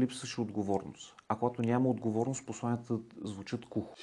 липсваше 0.00 0.40
отговорност. 0.40 1.14
А 1.28 1.36
когато 1.36 1.62
няма 1.62 1.88
отговорност, 1.88 2.46
посланията 2.46 2.98
звучат 3.24 3.66
кухо. 3.66 3.94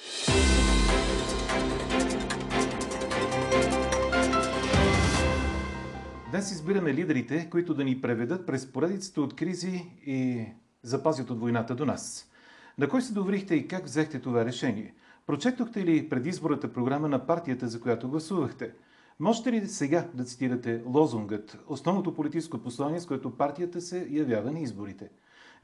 Днес 6.30 6.50
избираме 6.50 6.94
лидерите, 6.94 7.50
които 7.50 7.74
да 7.74 7.84
ни 7.84 8.00
преведат 8.00 8.46
през 8.46 8.72
поредицата 8.72 9.20
от 9.20 9.36
кризи 9.36 9.86
и 10.06 10.46
запазят 10.82 11.30
от 11.30 11.40
войната 11.40 11.74
до 11.74 11.86
нас. 11.86 12.30
На 12.78 12.88
кой 12.88 13.02
се 13.02 13.12
доверихте 13.12 13.54
и 13.54 13.68
как 13.68 13.84
взехте 13.84 14.20
това 14.20 14.44
решение? 14.44 14.94
Прочетохте 15.26 15.84
ли 15.84 16.08
предизборната 16.08 16.72
програма 16.72 17.08
на 17.08 17.26
партията, 17.26 17.68
за 17.68 17.80
която 17.80 18.08
гласувахте? 18.08 18.72
Можете 19.20 19.52
ли 19.52 19.66
сега 19.66 20.08
да 20.14 20.24
цитирате 20.24 20.82
лозунгът, 20.86 21.58
основното 21.66 22.14
политическо 22.14 22.58
послание, 22.58 23.00
с 23.00 23.06
което 23.06 23.36
партията 23.36 23.80
се 23.80 24.08
явява 24.10 24.52
на 24.52 24.60
изборите? 24.60 25.10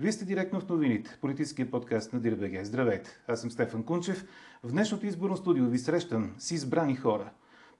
Вие 0.00 0.12
сте 0.12 0.24
директно 0.24 0.60
в 0.60 0.68
новините, 0.68 1.18
политическия 1.20 1.70
подкаст 1.70 2.12
на 2.12 2.20
Дирбеге. 2.20 2.64
Здравейте, 2.64 3.10
аз 3.28 3.40
съм 3.40 3.50
Стефан 3.50 3.82
Кунчев. 3.82 4.24
В 4.62 4.70
днешното 4.70 5.06
изборно 5.06 5.36
студио 5.36 5.66
ви 5.66 5.78
срещам 5.78 6.34
с 6.38 6.50
избрани 6.50 6.96
хора. 6.96 7.30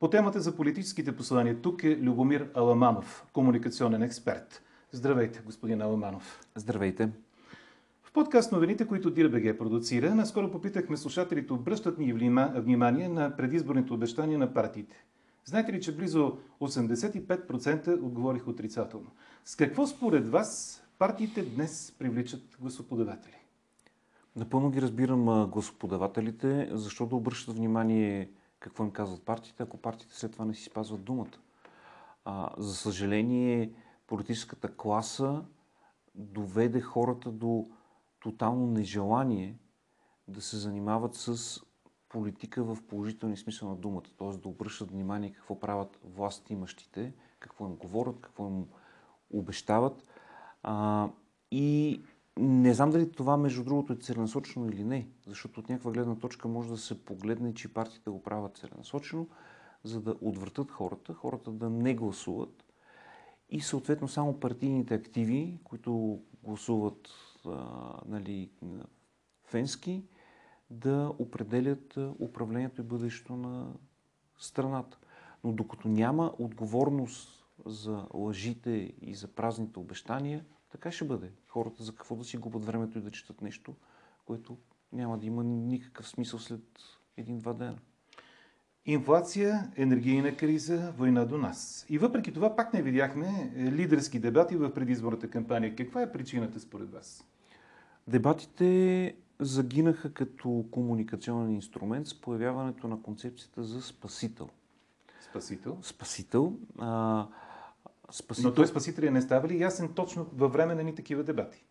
По 0.00 0.10
темата 0.10 0.40
за 0.40 0.56
политическите 0.56 1.16
послания 1.16 1.62
тук 1.62 1.84
е 1.84 1.96
Любомир 1.96 2.50
Аламанов, 2.54 3.26
комуникационен 3.32 4.02
експерт. 4.02 4.62
Здравейте, 4.92 5.42
господин 5.46 5.82
Аламанов. 5.82 6.40
Здравейте. 6.54 7.08
В 8.02 8.12
подкаст 8.12 8.52
новините, 8.52 8.86
които 8.86 9.10
Дирбеге 9.10 9.58
продуцира, 9.58 10.14
наскоро 10.14 10.50
попитахме 10.50 10.96
слушателите, 10.96 11.52
обръщат 11.52 11.98
ни 11.98 12.12
внимание 12.54 13.08
на 13.08 13.36
предизборните 13.36 13.92
обещания 13.92 14.38
на 14.38 14.54
партиите. 14.54 15.04
Знаете 15.44 15.72
ли, 15.72 15.80
че 15.80 15.96
близо 15.96 16.38
85% 16.60 18.02
отговорих 18.02 18.48
отрицателно? 18.48 19.10
С 19.44 19.56
какво 19.56 19.86
според 19.86 20.28
вас 20.28 20.82
партиите 21.00 21.42
днес 21.42 21.94
привличат 21.98 22.56
гласоподаватели? 22.60 23.36
Напълно 24.36 24.70
ги 24.70 24.82
разбирам 24.82 25.50
гласоподавателите, 25.50 26.68
защото 26.72 27.16
обръщат 27.16 27.56
внимание 27.56 28.30
какво 28.58 28.84
им 28.84 28.90
казват 28.90 29.22
партиите, 29.22 29.62
ако 29.62 29.76
партиите 29.76 30.14
след 30.14 30.32
това 30.32 30.44
не 30.44 30.54
си 30.54 30.64
спазват 30.64 31.04
думата. 31.04 31.38
А, 32.24 32.50
за 32.58 32.74
съжаление, 32.74 33.72
политическата 34.06 34.76
класа 34.76 35.44
доведе 36.14 36.80
хората 36.80 37.30
до 37.30 37.70
тотално 38.20 38.66
нежелание 38.66 39.58
да 40.28 40.40
се 40.40 40.56
занимават 40.56 41.14
с 41.14 41.60
политика 42.08 42.64
в 42.64 42.78
положителни 42.88 43.36
смисъл 43.36 43.68
на 43.68 43.76
думата, 43.76 44.10
т.е. 44.18 44.36
да 44.36 44.48
обръщат 44.48 44.90
внимание 44.90 45.32
какво 45.32 45.60
правят 45.60 45.98
власт 46.04 46.50
имащите, 46.50 47.12
какво 47.38 47.66
им 47.66 47.74
говорят, 47.74 48.20
какво 48.20 48.46
им 48.46 48.66
обещават. 49.30 50.04
А, 50.62 51.08
и 51.50 52.02
не 52.36 52.74
знам 52.74 52.90
дали 52.90 53.12
това, 53.12 53.36
между 53.36 53.64
другото, 53.64 53.92
е 53.92 53.96
целенасочено 53.96 54.68
или 54.68 54.84
не, 54.84 55.08
защото 55.26 55.60
от 55.60 55.68
някаква 55.68 55.92
гледна 55.92 56.14
точка 56.14 56.48
може 56.48 56.68
да 56.68 56.78
се 56.78 57.04
погледне, 57.04 57.54
че 57.54 57.74
партиите 57.74 58.10
го 58.10 58.22
правят 58.22 58.56
целенасочено, 58.56 59.26
за 59.84 60.00
да 60.00 60.14
отвратят 60.20 60.70
хората, 60.70 61.14
хората 61.14 61.50
да 61.50 61.70
не 61.70 61.94
гласуват 61.94 62.64
и 63.50 63.60
съответно 63.60 64.08
само 64.08 64.40
партийните 64.40 64.94
активи, 64.94 65.58
които 65.64 66.20
гласуват 66.42 67.08
а, 67.46 67.60
нали, 68.06 68.50
фенски, 69.44 70.04
да 70.70 71.12
определят 71.18 71.98
управлението 72.18 72.80
и 72.80 72.84
бъдещето 72.84 73.36
на 73.36 73.72
страната. 74.38 74.98
Но 75.44 75.52
докато 75.52 75.88
няма 75.88 76.32
отговорност 76.38 77.39
за 77.66 78.06
лъжите 78.14 78.92
и 79.02 79.14
за 79.14 79.28
празните 79.28 79.78
обещания, 79.78 80.44
така 80.72 80.92
ще 80.92 81.04
бъде. 81.04 81.30
Хората 81.48 81.82
за 81.82 81.94
какво 81.94 82.16
да 82.16 82.24
си 82.24 82.36
губят 82.36 82.64
времето 82.64 82.98
и 82.98 83.02
да 83.02 83.10
четат 83.10 83.42
нещо, 83.42 83.74
което 84.26 84.56
няма 84.92 85.18
да 85.18 85.26
има 85.26 85.44
никакъв 85.44 86.08
смисъл 86.08 86.38
след 86.38 86.62
един-два 87.16 87.52
дена. 87.52 87.78
Инфлация, 88.86 89.72
енергийна 89.76 90.36
криза, 90.36 90.92
война 90.96 91.24
до 91.24 91.38
нас. 91.38 91.86
И 91.88 91.98
въпреки 91.98 92.32
това 92.32 92.56
пак 92.56 92.74
не 92.74 92.82
видяхме 92.82 93.52
лидерски 93.56 94.18
дебати 94.18 94.56
в 94.56 94.74
предизборната 94.74 95.30
кампания. 95.30 95.76
Каква 95.76 96.02
е 96.02 96.12
причината 96.12 96.60
според 96.60 96.92
вас? 96.92 97.24
Дебатите 98.08 99.14
загинаха 99.40 100.12
като 100.12 100.64
комуникационен 100.70 101.50
инструмент 101.50 102.06
с 102.06 102.20
появяването 102.20 102.88
на 102.88 103.02
концепцията 103.02 103.64
за 103.64 103.82
спасител. 103.82 104.48
Спасител? 105.30 105.78
Спасител. 105.82 106.56
А, 106.78 107.26
спасител... 108.12 108.50
Но 108.50 108.54
той 108.54 108.66
спасителя 108.66 109.10
не 109.10 109.22
става 109.22 109.48
ли 109.48 109.60
ясен 109.60 109.88
точно 109.94 110.26
във 110.36 110.52
време 110.52 110.74
на 110.74 110.82
ни 110.82 110.94
такива 110.94 111.22
дебати? 111.22 111.64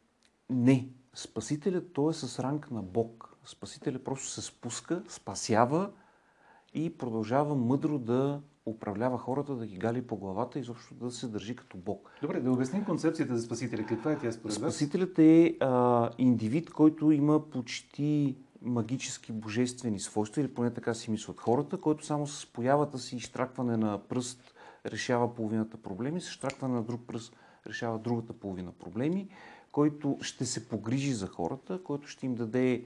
Не. 0.50 0.90
Спасителят 1.14 1.94
той 1.94 2.12
е 2.12 2.14
с 2.14 2.44
ранг 2.44 2.72
на 2.72 2.82
Бог. 2.82 3.38
Спасителят 3.46 4.04
просто 4.04 4.28
се 4.28 4.42
спуска, 4.42 5.04
спасява 5.08 5.92
и 6.74 6.98
продължава 6.98 7.56
мъдро 7.56 8.00
да 8.00 8.42
управлява 8.66 9.18
хората, 9.18 9.56
да 9.56 9.66
ги 9.66 9.78
гали 9.78 10.02
по 10.02 10.18
главата 10.18 10.60
и 10.60 10.62
изобщо 10.62 10.94
да 10.94 11.12
се 11.12 11.28
държи 11.28 11.56
като 11.56 11.78
Бог. 11.78 12.12
Добре, 12.22 12.40
да 12.40 12.52
обясним 12.52 12.86
концепцията 12.86 13.38
за 13.38 13.44
Спасителя. 13.44 13.86
Каква 13.86 14.12
е 14.12 14.18
тя 14.18 14.32
според 14.32 14.58
вас? 14.58 14.74
Спасителят 14.74 15.20
е 15.20 15.58
а, 15.60 16.10
индивид, 16.18 16.70
който 16.70 17.12
има 17.12 17.50
почти 17.50 18.38
магически 18.62 19.32
божествени 19.32 20.00
свойства, 20.00 20.42
или 20.42 20.54
поне 20.54 20.74
така 20.74 20.94
си 20.94 21.12
мислят 21.12 21.40
хората, 21.40 21.78
който 21.78 22.06
само 22.06 22.28
с 22.28 22.46
появата 22.46 23.00
си 23.00 23.16
и 23.16 23.20
штракване 23.20 23.78
на 23.78 24.00
пръст 24.10 24.54
решава 24.92 25.36
половината 25.36 25.78
проблеми, 25.78 26.22
с 26.22 26.30
штракване 26.30 26.74
на 26.74 26.84
друг 26.84 27.02
пръст 27.08 27.36
решава 27.68 28.00
другата 28.00 28.34
половина 28.34 28.72
проблеми, 28.72 29.30
който 29.72 30.18
ще 30.22 30.46
се 30.46 30.70
погрижи 30.70 31.14
за 31.14 31.28
хората, 31.28 31.84
който 31.84 32.08
ще 32.08 32.26
им 32.26 32.36
даде 32.36 32.86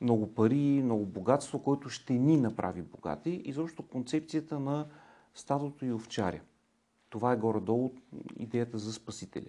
много 0.00 0.34
пари, 0.34 0.82
много 0.84 1.06
богатство, 1.06 1.62
който 1.62 1.88
ще 1.88 2.12
ни 2.12 2.36
направи 2.36 2.82
богати. 2.82 3.30
И 3.44 3.52
защото 3.52 3.82
концепцията 3.82 4.60
на 4.60 4.86
стадото 5.34 5.84
и 5.84 5.92
овчаря. 5.92 6.40
Това 7.10 7.32
е 7.32 7.36
горе-долу 7.36 7.92
идеята 8.36 8.78
за 8.78 8.92
Спасителя. 8.92 9.48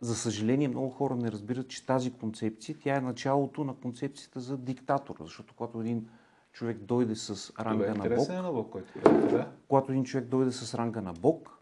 За 0.00 0.16
съжаление, 0.16 0.68
много 0.68 0.90
хора 0.90 1.16
не 1.16 1.32
разбират, 1.32 1.68
че 1.68 1.86
тази 1.86 2.12
концепция, 2.12 2.76
тя 2.82 2.96
е 2.96 3.00
началото 3.00 3.64
на 3.64 3.74
концепцията 3.74 4.40
за 4.40 4.58
диктатор, 4.58 5.16
защото 5.20 5.54
когато 5.54 5.80
един 5.80 6.08
човек 6.52 6.78
дойде 6.78 7.14
с 7.14 7.52
ранга 7.60 7.86
е 7.86 7.94
на 7.94 8.16
Бог, 8.16 8.28
на 8.28 8.52
Бог 8.52 8.70
който 8.72 9.00
да? 9.02 9.52
когато 9.68 9.92
един 9.92 10.04
човек 10.04 10.26
дойде 10.26 10.52
с 10.52 10.74
ранга 10.74 11.00
на 11.00 11.12
Бог, 11.12 11.58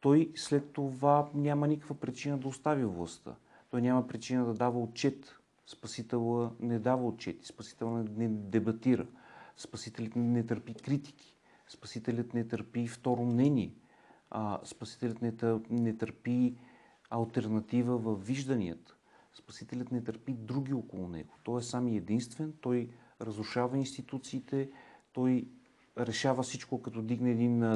той 0.00 0.32
след 0.34 0.72
това 0.72 1.28
няма 1.34 1.68
никаква 1.68 1.94
причина 1.94 2.38
да 2.38 2.48
остави 2.48 2.84
властта. 2.84 3.34
Той 3.70 3.82
няма 3.82 4.06
причина 4.06 4.44
да 4.44 4.54
дава 4.54 4.80
отчет. 4.80 5.36
Спасителя 5.66 6.50
не 6.60 6.78
дава 6.78 7.06
отчети. 7.06 7.46
Спасителя 7.46 8.04
не 8.16 8.28
дебатира. 8.28 9.06
Спасителят 9.56 10.16
не 10.16 10.46
търпи 10.46 10.74
критики. 10.74 11.36
Спасителят 11.68 12.34
не 12.34 12.48
търпи 12.48 12.86
второ 12.86 13.24
мнение. 13.24 13.74
А, 14.30 14.60
спасителят 14.64 15.22
не, 15.22 15.32
не 15.70 15.96
търпи 15.96 16.56
альтернатива 17.10 17.98
в 17.98 18.16
вижданията. 18.26 18.96
Спасителят 19.34 19.92
не 19.92 20.04
търпи 20.04 20.32
други 20.32 20.72
около 20.72 21.08
него. 21.08 21.34
Той 21.44 21.60
е 21.60 21.62
сам 21.62 21.88
и 21.88 21.96
единствен, 21.96 22.52
той 22.60 22.88
разрушава 23.20 23.78
институциите, 23.78 24.70
той 25.12 25.48
решава 25.98 26.42
всичко, 26.42 26.82
като 26.82 27.02
дигне 27.02 27.30
един 27.30 27.74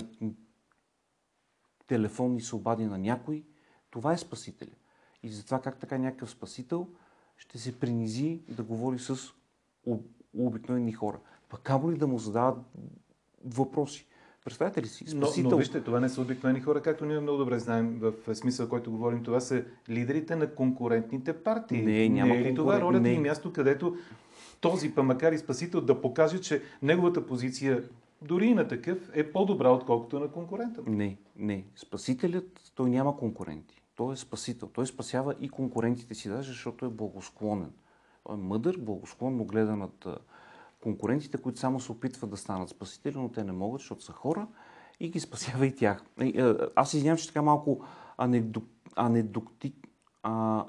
телефон 1.87 2.37
и 2.37 2.41
се 2.41 2.57
обади 2.57 2.85
на 2.85 2.99
някой. 2.99 3.45
Това 3.91 4.13
е 4.13 4.19
Спасителя. 4.19 4.75
И 5.23 5.29
затова 5.29 5.61
как 5.61 5.79
така 5.79 5.99
някакъв 5.99 6.31
Спасител 6.31 6.89
ще 7.37 7.59
се 7.59 7.81
принизи 7.81 8.41
да 8.49 8.63
говори 8.63 8.99
с 8.99 9.19
обикновени 10.39 10.93
хора. 10.93 11.19
Пък 11.49 11.61
камо 11.61 11.91
ли 11.91 11.99
да 11.99 12.07
му 12.07 12.19
задават 12.19 12.59
въпроси. 13.45 14.07
Представете 14.45 14.83
ли 14.83 14.87
си? 14.87 15.07
Спасител... 15.07 15.43
Но, 15.43 15.51
но 15.51 15.57
вижте, 15.57 15.81
това 15.81 16.01
не 16.01 16.09
са 16.09 16.21
обикновени 16.21 16.61
хора, 16.61 16.83
както 16.83 17.05
ние 17.05 17.21
много 17.21 17.39
добре 17.39 17.59
знаем 17.59 17.99
в 18.01 18.35
смисъл, 18.35 18.69
който 18.69 18.91
говорим. 18.91 19.23
Това 19.23 19.41
са 19.41 19.65
лидерите 19.89 20.37
на 20.37 20.55
конкурентните 20.55 21.33
партии. 21.43 21.83
Не, 21.83 22.09
няма 22.09 22.35
не 22.35 22.41
е 22.41 22.45
ли 22.45 22.55
това 22.55 22.81
ролята 22.81 23.01
не. 23.01 23.13
и 23.13 23.19
място, 23.19 23.53
където 23.53 23.97
този, 24.61 24.95
па 24.95 25.03
макар 25.03 25.33
и 25.33 25.39
спасител, 25.39 25.81
да 25.81 26.01
покаже, 26.01 26.41
че 26.41 26.63
неговата 26.83 27.27
позиция 27.27 27.85
дори 28.23 28.47
и 28.47 28.55
на 28.55 28.69
такъв 28.69 29.11
е 29.15 29.33
по-добра, 29.33 29.71
отколкото 29.71 30.21
на 30.21 30.29
конкурента? 30.29 30.83
Не, 30.87 31.17
не. 31.37 31.65
Спасителят, 31.77 32.73
той 32.75 32.91
няма 32.91 33.17
конкуренти. 33.17 33.83
Той 33.97 34.13
е 34.13 34.17
спасител. 34.17 34.69
Той 34.69 34.87
спасява 34.87 35.35
и 35.41 35.49
конкурентите 35.49 36.15
си, 36.15 36.29
даже 36.29 36.49
защото 36.49 36.85
е 36.85 36.89
благосклонен. 36.89 37.73
Той 38.25 38.35
е 38.35 38.39
мъдър, 38.39 38.79
благосклонно 38.79 39.45
гледа 39.45 39.77
над 39.77 40.07
конкурентите, 40.83 41.39
които 41.39 41.59
само 41.59 41.81
се 41.81 41.93
опитват 41.93 42.31
да 42.31 42.37
станат 42.37 42.69
спасители, 42.69 43.19
но 43.19 43.29
те 43.29 43.45
не 43.45 43.53
могат, 43.53 43.81
защото 43.81 44.05
са 44.05 44.13
хора 44.13 44.47
и 45.01 45.11
ги 45.11 45.21
спасява 45.21 45.67
и 45.67 45.75
тях. 45.75 46.05
Аз 46.77 46.95
извинявам, 46.95 47.19
че 47.19 47.27
така 47.27 47.43
малко 47.43 47.85
анекдок... 48.19 48.65
анекдоктик... 48.97 49.75
А, 50.23 50.65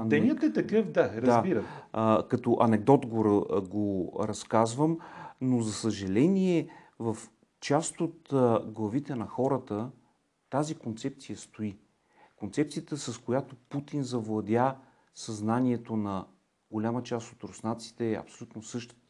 ане... 0.00 0.08
Денят 0.08 0.42
е 0.42 0.52
такъв, 0.52 0.90
да, 0.90 1.22
разбира. 1.22 1.60
Да, 1.60 1.66
а, 1.92 2.28
като 2.28 2.56
анекдот 2.60 3.06
го, 3.06 3.46
го 3.68 4.12
разказвам, 4.22 4.98
но 5.40 5.60
за 5.60 5.72
съжаление 5.72 6.68
в 6.98 7.16
част 7.60 8.00
от 8.00 8.32
а, 8.32 8.62
главите 8.66 9.14
на 9.14 9.26
хората 9.26 9.90
тази 10.50 10.74
концепция 10.74 11.36
стои. 11.36 11.78
Концепцията, 12.36 12.96
с 12.96 13.18
която 13.18 13.56
Путин 13.68 14.02
завладя 14.02 14.76
съзнанието 15.14 15.96
на 15.96 16.26
голяма 16.70 17.02
част 17.02 17.32
от 17.32 17.44
руснаците 17.44 18.12
е 18.12 18.16
абсолютно 18.16 18.62
същата. 18.62 19.00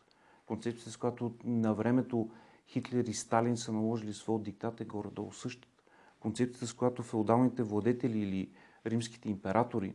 Концепцията, 0.46 0.90
с 0.90 0.96
която 0.96 1.34
на 1.44 1.75
времето 1.75 2.31
Хитлер 2.69 3.04
и 3.04 3.14
Сталин 3.14 3.56
са 3.56 3.72
наложили 3.72 4.12
своя 4.12 4.42
диктат 4.42 4.81
е 4.81 4.84
горе-долу 4.84 5.32
същата. 5.32 5.82
Концепцията, 6.20 6.66
с 6.66 6.75
която 6.75 7.02
феодалните 7.02 7.62
владетели 7.62 8.19
или 8.19 8.50
римските 8.86 9.28
императори 9.28 9.94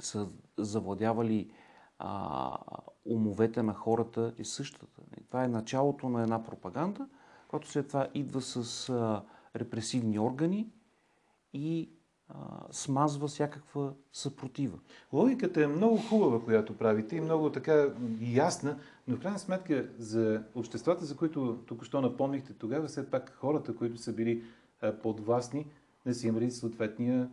са 0.00 0.28
завладявали 0.58 1.50
а, 1.98 2.56
умовете 3.04 3.62
на 3.62 3.74
хората 3.74 4.34
е 4.38 4.44
същата. 4.44 5.02
Това 5.26 5.44
е 5.44 5.48
началото 5.48 6.08
на 6.08 6.22
една 6.22 6.44
пропаганда, 6.44 7.08
която 7.48 7.68
след 7.68 7.88
това 7.88 8.08
идва 8.14 8.40
с 8.40 8.88
а, 8.88 9.22
репресивни 9.56 10.18
органи 10.18 10.68
и 11.52 11.90
а, 12.28 12.34
смазва 12.70 13.28
всякаква 13.28 13.92
съпротива. 14.12 14.78
Логиката 15.12 15.62
е 15.62 15.66
много 15.66 15.96
хубава, 15.96 16.44
която 16.44 16.76
правите 16.76 17.16
и 17.16 17.20
много 17.20 17.52
така 17.52 17.88
ясна, 18.20 18.78
но 19.08 19.16
в 19.16 19.20
крайна 19.20 19.38
сметка 19.38 19.88
за 19.98 20.42
обществата, 20.54 21.04
за 21.04 21.16
които 21.16 21.58
току-що 21.66 22.00
напомнихте, 22.00 22.52
тогава 22.52 22.86
все 22.86 23.10
пак 23.10 23.34
хората, 23.40 23.76
които 23.76 23.98
са 23.98 24.12
били 24.12 24.42
подвластни, 25.02 25.66
не 26.06 26.14
са 26.14 26.26
имали 26.26 26.50
съответния 26.50 27.30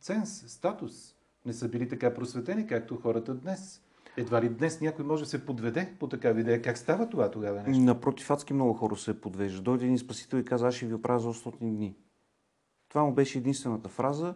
ценз, 0.00 0.44
статус. 0.46 1.14
Не 1.46 1.52
са 1.52 1.68
били 1.68 1.88
така 1.88 2.14
просветени, 2.14 2.66
както 2.66 2.96
хората 2.96 3.34
днес. 3.34 3.82
Едва 4.16 4.42
ли 4.42 4.48
днес 4.48 4.80
някой 4.80 5.04
може 5.04 5.22
да 5.22 5.28
се 5.30 5.46
подведе 5.46 5.94
по 6.00 6.08
такава 6.08 6.40
идея? 6.40 6.62
Как 6.62 6.78
става 6.78 7.08
това 7.08 7.30
тогава 7.30 7.62
нещо? 7.62 7.82
Напротив, 7.82 8.30
адски 8.30 8.52
много 8.54 8.74
хора 8.74 8.96
се 8.96 9.20
подвеждат. 9.20 9.64
Дойде 9.64 9.84
един 9.84 9.98
спасител 9.98 10.38
и 10.38 10.44
каза, 10.44 10.68
аз 10.68 10.74
ще 10.74 10.86
ви 10.86 10.94
оправя 10.94 11.20
за 11.20 11.28
800 11.28 11.58
дни. 11.58 11.94
Това 12.88 13.04
му 13.04 13.14
беше 13.14 13.38
единствената 13.38 13.88
фраза 13.88 14.34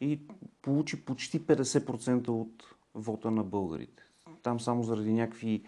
и 0.00 0.20
получи 0.62 1.04
почти 1.04 1.40
50% 1.40 2.28
от 2.28 2.64
вота 2.94 3.30
на 3.30 3.44
българите. 3.44 4.02
Там 4.42 4.60
само 4.60 4.82
заради 4.82 5.12
някакви 5.12 5.64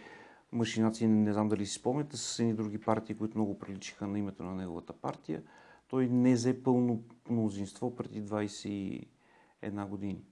машинации, 0.53 1.07
не 1.07 1.33
знам 1.33 1.49
дали 1.49 1.67
си 1.67 1.75
спомняте, 1.75 2.17
с 2.17 2.39
едни 2.39 2.55
други 2.55 2.81
партии, 2.81 3.17
които 3.17 3.39
много 3.39 3.59
приличиха 3.59 4.07
на 4.07 4.19
името 4.19 4.43
на 4.43 4.55
неговата 4.55 4.93
партия, 4.93 5.43
той 5.89 6.09
не 6.09 6.35
взе 6.35 6.63
пълно 6.63 7.03
мнозинство 7.31 7.97
преди 7.97 8.23
21 8.23 9.07
години. 9.89 10.25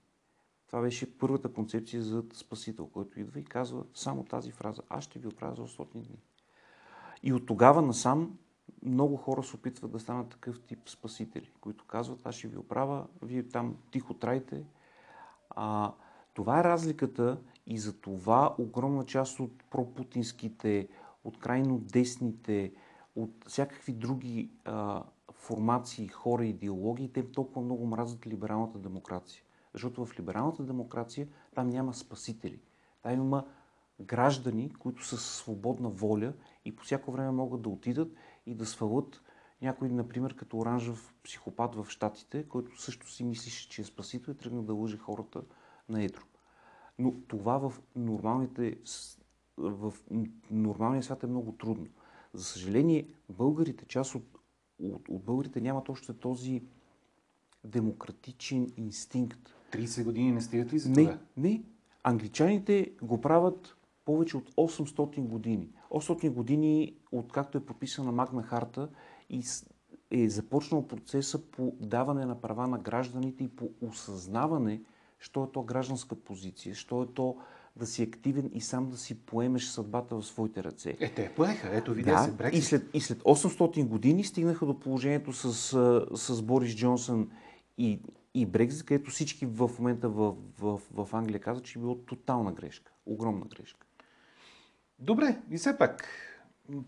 Това 0.69 0.81
беше 0.81 1.17
първата 1.17 1.53
концепция 1.53 2.03
за 2.03 2.23
Спасител, 2.33 2.87
който 2.87 3.19
идва 3.19 3.39
и 3.39 3.45
казва 3.45 3.83
само 3.93 4.23
тази 4.23 4.51
фраза. 4.51 4.81
Аз 4.89 5.03
ще 5.03 5.19
ви 5.19 5.27
оправя 5.27 5.55
за 5.55 5.61
800 5.61 5.93
дни. 5.93 6.19
И 7.23 7.33
от 7.33 7.45
тогава 7.45 7.81
насам 7.81 8.37
много 8.83 9.15
хора 9.15 9.43
се 9.43 9.55
опитват 9.55 9.91
да 9.91 9.99
станат 9.99 10.29
такъв 10.29 10.61
тип 10.61 10.89
спасители, 10.89 11.51
които 11.61 11.85
казват, 11.85 12.25
аз 12.25 12.35
ще 12.35 12.47
ви 12.47 12.57
оправя, 12.57 13.07
вие 13.21 13.43
там 13.43 13.75
тихо 13.91 14.13
трайте. 14.13 14.63
А, 15.49 15.93
това 16.33 16.59
е 16.59 16.63
разликата 16.63 17.37
и 17.67 17.77
за 17.77 17.99
това 17.99 18.55
огромна 18.57 19.05
част 19.05 19.39
от 19.39 19.63
пропутинските, 19.71 20.87
от 21.23 21.39
крайно 21.39 21.79
десните, 21.79 22.73
от 23.15 23.31
всякакви 23.47 23.93
други 23.93 24.51
а, 24.65 25.03
формации, 25.31 26.07
хора, 26.07 26.45
идеологии, 26.45 27.13
те 27.13 27.31
толкова 27.31 27.61
много 27.61 27.85
мразят 27.85 28.27
либералната 28.27 28.79
демокрация. 28.79 29.43
Защото 29.73 30.05
в 30.05 30.19
либералната 30.19 30.63
демокрация 30.63 31.27
там 31.55 31.69
няма 31.69 31.93
спасители. 31.93 32.61
Там 33.01 33.13
има 33.13 33.45
граждани, 34.01 34.73
които 34.73 35.05
са 35.05 35.17
свободна 35.17 35.89
воля 35.89 36.33
и 36.65 36.75
по 36.75 36.83
всяко 36.83 37.11
време 37.11 37.31
могат 37.31 37.61
да 37.61 37.69
отидат 37.69 38.13
и 38.45 38.55
да 38.55 38.65
свалят 38.65 39.21
някой, 39.61 39.89
например, 39.89 40.35
като 40.35 40.57
оранжев 40.57 41.13
психопат 41.23 41.75
в 41.75 41.85
Штатите, 41.89 42.43
който 42.43 42.81
също 42.81 43.11
си 43.11 43.23
мислише, 43.23 43.69
че 43.69 43.81
е 43.81 43.85
спасител 43.85 44.31
и 44.31 44.37
тръгна 44.37 44.63
да 44.63 44.73
лъже 44.73 44.97
хората 44.97 45.41
на 45.89 46.03
едро. 46.03 46.21
Но 46.99 47.13
това 47.27 47.57
в, 47.57 47.73
нормалните, 47.95 48.77
в 49.57 49.93
нормалния 50.51 51.03
свят 51.03 51.23
е 51.23 51.27
много 51.27 51.51
трудно. 51.51 51.87
За 52.33 52.43
съжаление, 52.43 53.13
българите, 53.29 53.85
част 53.85 54.15
от, 54.15 54.23
от, 54.79 55.09
от 55.09 55.23
българите 55.23 55.61
нямат 55.61 55.89
още 55.89 56.13
този 56.13 56.63
демократичен 57.63 58.73
инстинкт. 58.77 59.55
30 59.71 60.03
години 60.03 60.31
не 60.31 60.41
стигат 60.41 60.73
ли 60.73 60.79
за 60.79 60.89
не, 60.89 60.95
това? 60.95 61.17
Не, 61.37 61.63
Англичаните 62.03 62.91
го 63.01 63.21
правят 63.21 63.75
повече 64.05 64.37
от 64.37 64.49
800 64.55 65.19
години. 65.19 65.69
800 65.91 66.29
години, 66.29 66.95
откакто 67.11 67.57
е 67.57 67.65
подписана 67.65 68.11
Магна 68.11 68.43
Харта 68.43 68.89
и 69.29 69.43
е 70.11 70.29
започнал 70.29 70.87
процеса 70.87 71.51
по 71.51 71.73
даване 71.79 72.25
на 72.25 72.41
права 72.41 72.67
на 72.67 72.77
гражданите 72.77 73.43
и 73.43 73.47
по 73.47 73.69
осъзнаване, 73.81 74.81
що 75.19 75.43
е 75.43 75.51
то 75.53 75.63
гражданска 75.63 76.15
позиция, 76.15 76.75
що 76.75 77.03
е 77.03 77.07
то 77.13 77.37
да 77.75 77.85
си 77.85 78.03
активен 78.03 78.51
и 78.53 78.61
сам 78.61 78.89
да 78.89 78.97
си 78.97 79.15
поемеш 79.25 79.65
съдбата 79.65 80.15
в 80.15 80.23
своите 80.23 80.63
ръце. 80.63 80.97
Е, 80.99 81.13
те 81.13 81.31
поеха. 81.35 81.69
Ето, 81.71 81.93
видя 81.93 82.11
да, 82.11 82.17
се 82.17 82.31
Брексит. 82.31 82.63
И 82.63 82.65
след, 82.65 82.89
и 82.93 83.01
след 83.01 83.23
800 83.23 83.87
години 83.87 84.23
стигнаха 84.23 84.65
до 84.65 84.79
положението 84.79 85.33
с, 85.33 85.53
с 86.13 86.41
Борис 86.41 86.75
Джонсън 86.75 87.29
и, 87.77 87.99
и 88.33 88.45
Брекзит, 88.45 88.85
където 88.85 89.11
всички 89.11 89.45
в 89.45 89.71
момента 89.79 90.09
в, 90.09 90.35
в, 90.59 90.81
в 90.91 91.13
Англия 91.13 91.39
казват, 91.39 91.65
че 91.65 91.79
е 91.79 91.81
било 91.81 91.95
тотална 91.95 92.51
грешка. 92.51 92.91
Огромна 93.05 93.45
грешка. 93.45 93.85
Добре, 94.99 95.41
и 95.51 95.57
все 95.57 95.77
пак, 95.77 96.03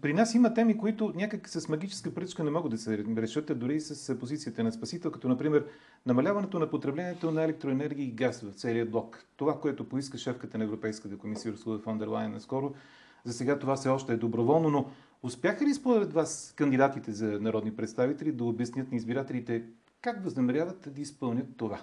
при 0.01 0.13
нас 0.13 0.35
има 0.35 0.53
теми, 0.53 0.77
които 0.77 1.13
някак 1.15 1.49
с 1.49 1.69
магическа 1.69 2.13
пръчка 2.13 2.43
не 2.43 2.51
могат 2.51 2.71
да 2.71 2.77
се 2.77 2.97
решат, 2.97 3.59
дори 3.59 3.75
и 3.75 3.79
с 3.79 4.19
позицията 4.19 4.63
на 4.63 4.71
спасител, 4.71 5.11
като 5.11 5.27
например 5.27 5.65
намаляването 6.05 6.59
на 6.59 6.69
потреблението 6.69 7.31
на 7.31 7.43
електроенергия 7.43 8.05
и 8.05 8.11
газ 8.11 8.41
в 8.41 8.53
целия 8.53 8.85
блок. 8.85 9.25
Това, 9.37 9.59
което 9.59 9.89
поиска 9.89 10.17
шефката 10.17 10.57
на 10.57 10.63
Европейската 10.63 11.17
комисия 11.17 11.51
Урсула 11.51 11.79
фон 11.79 11.97
дер 11.97 12.07
наскоро, 12.07 12.73
за 13.23 13.33
сега 13.33 13.59
това 13.59 13.75
все 13.75 13.89
още 13.89 14.13
е 14.13 14.17
доброволно, 14.17 14.69
но 14.69 14.85
успяха 15.23 15.65
ли 15.65 15.73
според 15.73 16.13
вас 16.13 16.53
кандидатите 16.57 17.11
за 17.11 17.25
народни 17.25 17.75
представители 17.75 18.31
да 18.31 18.43
обяснят 18.43 18.91
на 18.91 18.97
избирателите 18.97 19.63
как 20.01 20.23
възнамеряват 20.23 20.93
да 20.93 21.01
изпълнят 21.01 21.57
това? 21.57 21.81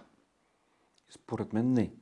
Според 1.11 1.53
мен 1.53 1.73
не. 1.73 1.93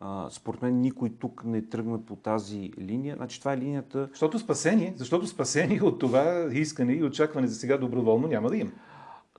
А, 0.00 0.30
според 0.30 0.62
мен 0.62 0.80
никой 0.80 1.10
тук 1.10 1.44
не 1.44 1.68
тръгна 1.68 2.06
по 2.06 2.16
тази 2.16 2.72
линия. 2.78 3.16
Значи 3.16 3.38
това 3.38 3.52
е 3.52 3.58
линията... 3.58 4.08
Защото 4.10 4.38
спасение, 4.38 4.94
защото 4.96 5.26
спасение 5.26 5.82
от 5.82 5.98
това 5.98 6.48
искане 6.52 6.92
и 6.92 7.04
очакване 7.04 7.46
за 7.46 7.54
сега 7.54 7.78
доброволно 7.78 8.28
няма 8.28 8.50
да 8.50 8.56
има. 8.56 8.70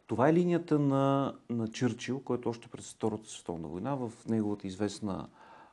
Това 0.08 0.30
е 0.30 0.34
линията 0.34 0.80
на, 0.80 1.36
на 1.50 1.68
Чърчил, 1.68 2.20
който 2.20 2.50
още 2.50 2.68
през 2.68 2.94
Втората 2.94 3.30
световна 3.30 3.68
война, 3.68 3.96
в 3.96 4.12
неговата 4.30 4.68
известна 4.68 5.28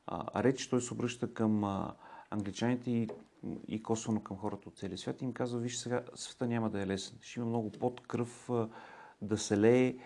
а, 0.06 0.42
реч, 0.42 0.68
той 0.68 0.80
се 0.80 0.94
обръща 0.94 1.34
към 1.34 1.64
а, 1.64 1.94
англичаните 2.30 2.90
и, 2.90 3.08
и 3.68 3.82
косвено 3.82 4.20
към 4.20 4.36
хората 4.36 4.68
от 4.68 4.78
целия 4.78 4.98
свят 4.98 5.22
и 5.22 5.24
им 5.24 5.32
казва, 5.32 5.60
виж 5.60 5.76
сега, 5.76 6.02
света 6.14 6.46
няма 6.46 6.70
да 6.70 6.82
е 6.82 6.86
лесен. 6.86 7.18
Ще 7.20 7.40
има 7.40 7.48
много 7.48 7.72
под 7.72 8.06
кръв 8.06 8.50
а, 8.50 8.68
да 9.22 9.38
се 9.38 9.60
лее, 9.60 9.96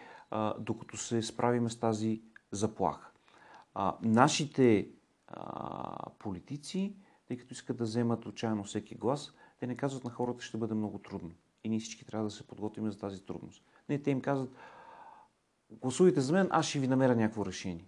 докато 0.58 0.96
се 0.96 1.22
справиме 1.22 1.70
с 1.70 1.76
тази 1.76 2.22
заплаха. 2.50 3.10
Нашите 4.02 4.88
политици, 6.18 6.96
тъй 7.28 7.36
като 7.36 7.52
искат 7.52 7.76
да 7.76 7.84
вземат 7.84 8.26
отчаяно 8.26 8.64
всеки 8.64 8.94
глас, 8.94 9.32
те 9.60 9.66
не 9.66 9.76
казват 9.76 10.04
на 10.04 10.10
хората, 10.10 10.44
ще 10.44 10.58
бъде 10.58 10.74
много 10.74 10.98
трудно. 10.98 11.30
И 11.64 11.68
ние 11.68 11.78
всички 11.78 12.04
трябва 12.04 12.24
да 12.24 12.30
се 12.30 12.46
подготвим 12.46 12.90
за 12.90 12.98
тази 12.98 13.22
трудност. 13.22 13.64
Не, 13.88 13.98
те 13.98 14.10
им 14.10 14.20
казват, 14.20 14.50
гласувайте 15.70 16.20
за 16.20 16.32
мен, 16.32 16.48
аз 16.50 16.66
ще 16.66 16.78
ви 16.78 16.88
намеря 16.88 17.16
някакво 17.16 17.46
решение. 17.46 17.86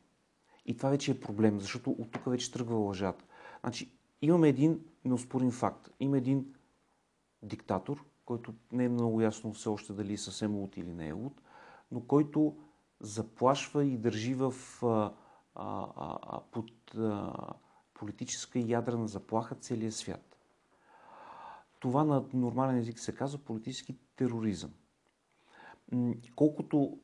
И 0.67 0.77
това 0.77 0.89
вече 0.89 1.11
е 1.11 1.21
проблем, 1.21 1.61
защото 1.61 1.91
от 1.91 2.11
тук 2.11 2.23
вече 2.27 2.53
тръгва 2.53 2.77
лъжата. 2.77 3.25
Значи, 3.61 3.93
имаме 4.23 4.49
един 4.49 4.81
неоспорим 5.05 5.51
факт. 5.51 5.91
Има 6.01 6.19
един 6.19 6.55
диктатор, 7.43 8.05
който 8.25 8.55
не 8.73 8.85
е 8.85 8.89
много 8.89 9.21
ясно 9.21 9.53
все 9.53 9.69
още 9.69 9.93
дали 9.93 10.13
е 10.13 10.19
съвсем 10.19 10.55
луд 10.55 10.77
или 10.77 10.93
не 10.93 11.09
е 11.09 11.13
луд, 11.13 11.42
но 11.93 12.01
който 12.01 12.57
заплашва 13.01 13.85
и 13.85 13.99
държи 13.99 14.35
в 14.35 14.55
а, 14.83 14.87
а, 15.55 15.89
а, 15.95 16.41
под 16.51 16.95
а, 16.95 17.33
политическа 17.95 18.59
и 18.59 18.71
ядрена 18.71 19.09
заплаха 19.09 19.55
целия 19.55 19.93
свят. 19.93 20.39
Това 21.81 22.05
на 22.05 22.25
нормален 22.35 22.77
език 22.77 22.99
се 22.99 23.15
казва 23.15 23.39
политически 23.39 23.99
тероризъм. 24.17 24.71
Колкото 26.37 26.99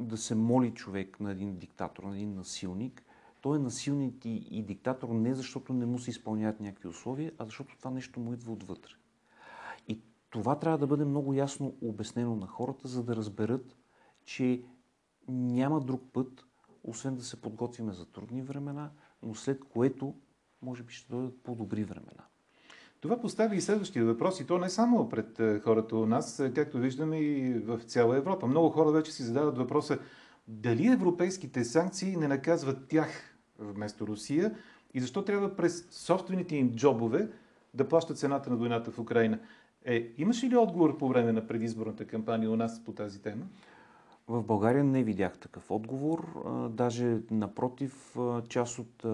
да 0.00 0.16
се 0.16 0.34
моли 0.34 0.74
човек 0.74 1.20
на 1.20 1.30
един 1.30 1.56
диктатор, 1.56 2.02
на 2.02 2.16
един 2.16 2.34
насилник, 2.34 3.02
той 3.40 3.56
е 3.56 3.62
насилник 3.62 4.24
и, 4.24 4.62
диктатор 4.62 5.08
не 5.08 5.34
защото 5.34 5.72
не 5.72 5.86
му 5.86 5.98
се 5.98 6.10
изпълняват 6.10 6.60
някакви 6.60 6.88
условия, 6.88 7.32
а 7.38 7.44
защото 7.44 7.78
това 7.78 7.90
нещо 7.90 8.20
му 8.20 8.32
идва 8.32 8.52
отвътре. 8.52 8.92
Това 10.34 10.58
трябва 10.58 10.78
да 10.78 10.86
бъде 10.86 11.04
много 11.04 11.34
ясно 11.34 11.74
обяснено 11.82 12.36
на 12.36 12.46
хората, 12.46 12.88
за 12.88 13.02
да 13.02 13.16
разберат, 13.16 13.76
че 14.24 14.62
няма 15.28 15.80
друг 15.80 16.02
път, 16.12 16.44
освен 16.84 17.14
да 17.14 17.24
се 17.24 17.40
подготвиме 17.40 17.92
за 17.92 18.06
трудни 18.06 18.42
времена, 18.42 18.90
но 19.22 19.34
след 19.34 19.64
което 19.64 20.14
може 20.62 20.82
би 20.82 20.92
ще 20.92 21.12
дойдат 21.12 21.42
по-добри 21.42 21.84
времена. 21.84 22.24
Това 23.00 23.20
постави 23.20 23.56
и 23.56 23.60
следващия 23.60 24.04
въпрос, 24.04 24.40
и 24.40 24.46
то 24.46 24.58
не 24.58 24.70
само 24.70 25.08
пред 25.08 25.40
е, 25.40 25.60
хората 25.60 25.96
у 25.96 26.06
нас, 26.06 26.40
е, 26.40 26.52
както 26.52 26.78
виждаме 26.78 27.18
и 27.18 27.58
в 27.58 27.80
цяла 27.80 28.16
Европа. 28.16 28.46
Много 28.46 28.70
хора 28.70 28.92
вече 28.92 29.12
си 29.12 29.22
задават 29.22 29.58
въпроса 29.58 29.98
дали 30.48 30.92
европейските 30.92 31.64
санкции 31.64 32.16
не 32.16 32.28
наказват 32.28 32.88
тях 32.88 33.36
вместо 33.58 34.06
Русия 34.06 34.54
и 34.94 35.00
защо 35.00 35.24
трябва 35.24 35.56
през 35.56 35.86
собствените 35.90 36.56
им 36.56 36.74
джобове 36.74 37.28
да 37.74 37.88
плащат 37.88 38.18
цената 38.18 38.50
на 38.50 38.56
войната 38.56 38.90
в 38.90 38.98
Украина. 38.98 39.38
Е, 39.84 40.14
имаше 40.16 40.48
ли 40.48 40.56
отговор 40.56 40.98
по 40.98 41.08
време 41.08 41.32
на 41.32 41.46
предизборната 41.46 42.06
кампания 42.06 42.50
у 42.50 42.56
нас 42.56 42.84
по 42.84 42.92
тази 42.92 43.22
тема? 43.22 43.46
В 44.28 44.42
България 44.42 44.84
не 44.84 45.04
видях 45.04 45.38
такъв 45.38 45.70
отговор. 45.70 46.44
Даже 46.70 47.20
напротив, 47.30 48.16
част 48.48 48.78
от 48.78 49.06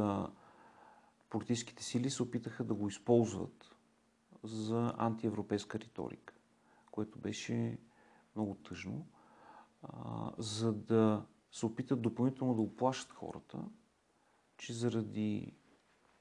политическите 1.31 1.85
сили 1.85 2.11
се 2.11 2.23
опитаха 2.23 2.65
да 2.65 2.75
го 2.75 2.89
използват 2.89 3.77
за 4.43 4.95
антиевропейска 4.99 5.79
риторика, 5.79 6.35
което 6.91 7.19
беше 7.19 7.79
много 8.37 8.55
тъжно, 8.55 9.07
за 10.39 10.73
да 10.73 11.27
се 11.53 11.67
опитат 11.67 12.03
допълнително 12.03 12.55
да 12.55 12.63
оплашат 12.63 13.13
хората, 13.13 13.59
че 14.57 14.73
заради 14.73 15.53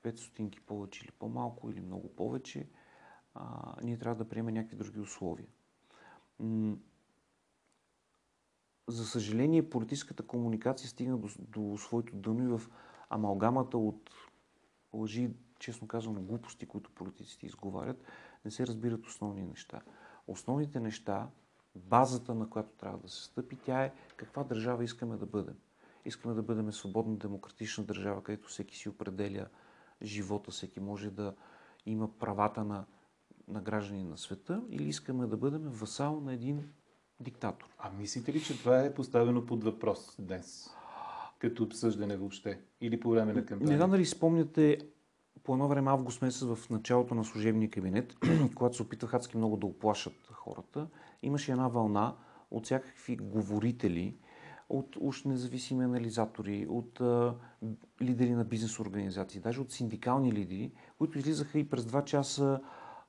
5 0.03 0.15
стотинки 0.15 0.61
повече 0.61 1.03
или 1.03 1.11
по-малко 1.11 1.69
или 1.69 1.81
много 1.81 2.15
повече, 2.15 2.67
а, 3.39 3.75
ние 3.83 3.97
трябва 3.97 4.23
да 4.23 4.29
приемем 4.29 4.53
някакви 4.53 4.77
други 4.77 4.99
условия. 4.99 5.47
За 8.87 9.05
съжаление, 9.05 9.69
политическата 9.69 10.23
комуникация 10.23 10.89
стигна 10.89 11.17
до, 11.17 11.29
до 11.39 11.77
своето 11.77 12.15
дъно 12.15 12.43
и 12.43 12.57
в 12.57 12.61
амалгамата 13.09 13.77
от 13.77 14.09
лъжи, 14.93 15.31
честно 15.59 15.87
казано, 15.87 16.21
глупости, 16.21 16.65
които 16.65 16.91
политиците 16.91 17.45
изговарят, 17.45 18.03
не 18.45 18.51
се 18.51 18.67
разбират 18.67 19.05
основни 19.05 19.43
неща. 19.43 19.81
Основните 20.27 20.79
неща, 20.79 21.29
базата 21.75 22.35
на 22.35 22.49
която 22.49 22.69
трябва 22.69 22.97
да 22.97 23.09
се 23.09 23.23
стъпи, 23.23 23.55
тя 23.55 23.83
е 23.83 23.93
каква 24.15 24.43
държава 24.43 24.83
искаме 24.83 25.17
да 25.17 25.25
бъдем. 25.25 25.55
Искаме 26.05 26.33
да 26.33 26.43
бъдем 26.43 26.71
свободна 26.71 27.17
демократична 27.17 27.83
държава, 27.83 28.23
където 28.23 28.47
всеки 28.47 28.77
си 28.77 28.89
определя 28.89 29.47
живота, 30.01 30.51
всеки 30.51 30.79
може 30.79 31.11
да 31.11 31.35
има 31.85 32.17
правата 32.19 32.63
на, 32.63 32.85
на 33.49 33.61
граждани 33.61 34.03
на 34.03 34.17
света, 34.17 34.61
или 34.69 34.87
искаме 34.87 35.27
да 35.27 35.37
бъдем 35.37 35.61
васал 35.61 36.21
на 36.21 36.33
един 36.33 36.63
диктатор. 37.19 37.67
А 37.77 37.91
мислите 37.99 38.33
ли, 38.33 38.41
че 38.41 38.59
това 38.59 38.79
е 38.79 38.93
поставено 38.93 39.45
под 39.45 39.63
въпрос 39.63 40.15
днес? 40.19 40.69
Като 41.39 41.63
обсъждане 41.63 42.17
въобще? 42.17 42.59
Или 42.81 42.99
по 42.99 43.09
време 43.09 43.33
на 43.33 43.45
кампания? 43.45 43.71
Не 43.71 43.77
знам 43.77 43.91
дали 43.91 44.05
спомняте 44.05 44.77
по 45.43 45.53
едно 45.53 45.67
време 45.67 45.91
август 45.91 46.21
месец 46.21 46.41
в 46.41 46.69
началото 46.69 47.15
на 47.15 47.23
служебния 47.23 47.69
кабинет, 47.69 48.15
когато 48.55 48.75
се 48.75 48.83
опитвах 48.83 49.13
адски 49.13 49.37
много 49.37 49.57
да 49.57 49.65
оплашат 49.65 50.29
хората, 50.31 50.87
имаше 51.23 51.51
една 51.51 51.67
вълна 51.67 52.15
от 52.51 52.65
всякакви 52.65 53.17
говорители, 53.17 54.15
от 54.69 54.95
уж 54.99 55.23
независими 55.23 55.83
анализатори, 55.83 56.67
от 56.69 57.01
а, 57.01 57.35
лидери 58.01 58.31
на 58.31 58.45
бизнес 58.45 58.79
организации, 58.79 59.41
даже 59.41 59.61
от 59.61 59.71
синдикални 59.71 60.33
лидери, 60.33 60.71
които 60.97 61.19
излизаха 61.19 61.59
и 61.59 61.69
през 61.69 61.85
два 61.85 62.05
часа 62.05 62.59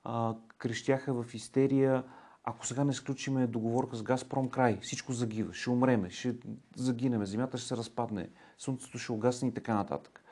а, 0.05 0.35
крещяха 0.59 1.23
в 1.23 1.35
истерия, 1.35 2.05
ако 2.45 2.67
сега 2.67 2.85
не 2.85 2.93
сключиме 2.93 3.47
договорка 3.47 3.97
с 3.97 4.03
Газпром, 4.03 4.49
край, 4.49 4.79
всичко 4.83 5.13
загива, 5.13 5.55
ще 5.55 5.71
умреме, 5.71 6.11
ще 6.11 6.37
загинеме, 6.77 7.27
земята 7.27 7.59
ще 7.59 7.69
се 7.69 7.77
разпадне, 7.77 8.31
слънцето 8.59 8.99
ще 8.99 9.13
угасне 9.13 9.49
и 9.49 9.55
така 9.55 9.75
нататък. 9.75 10.25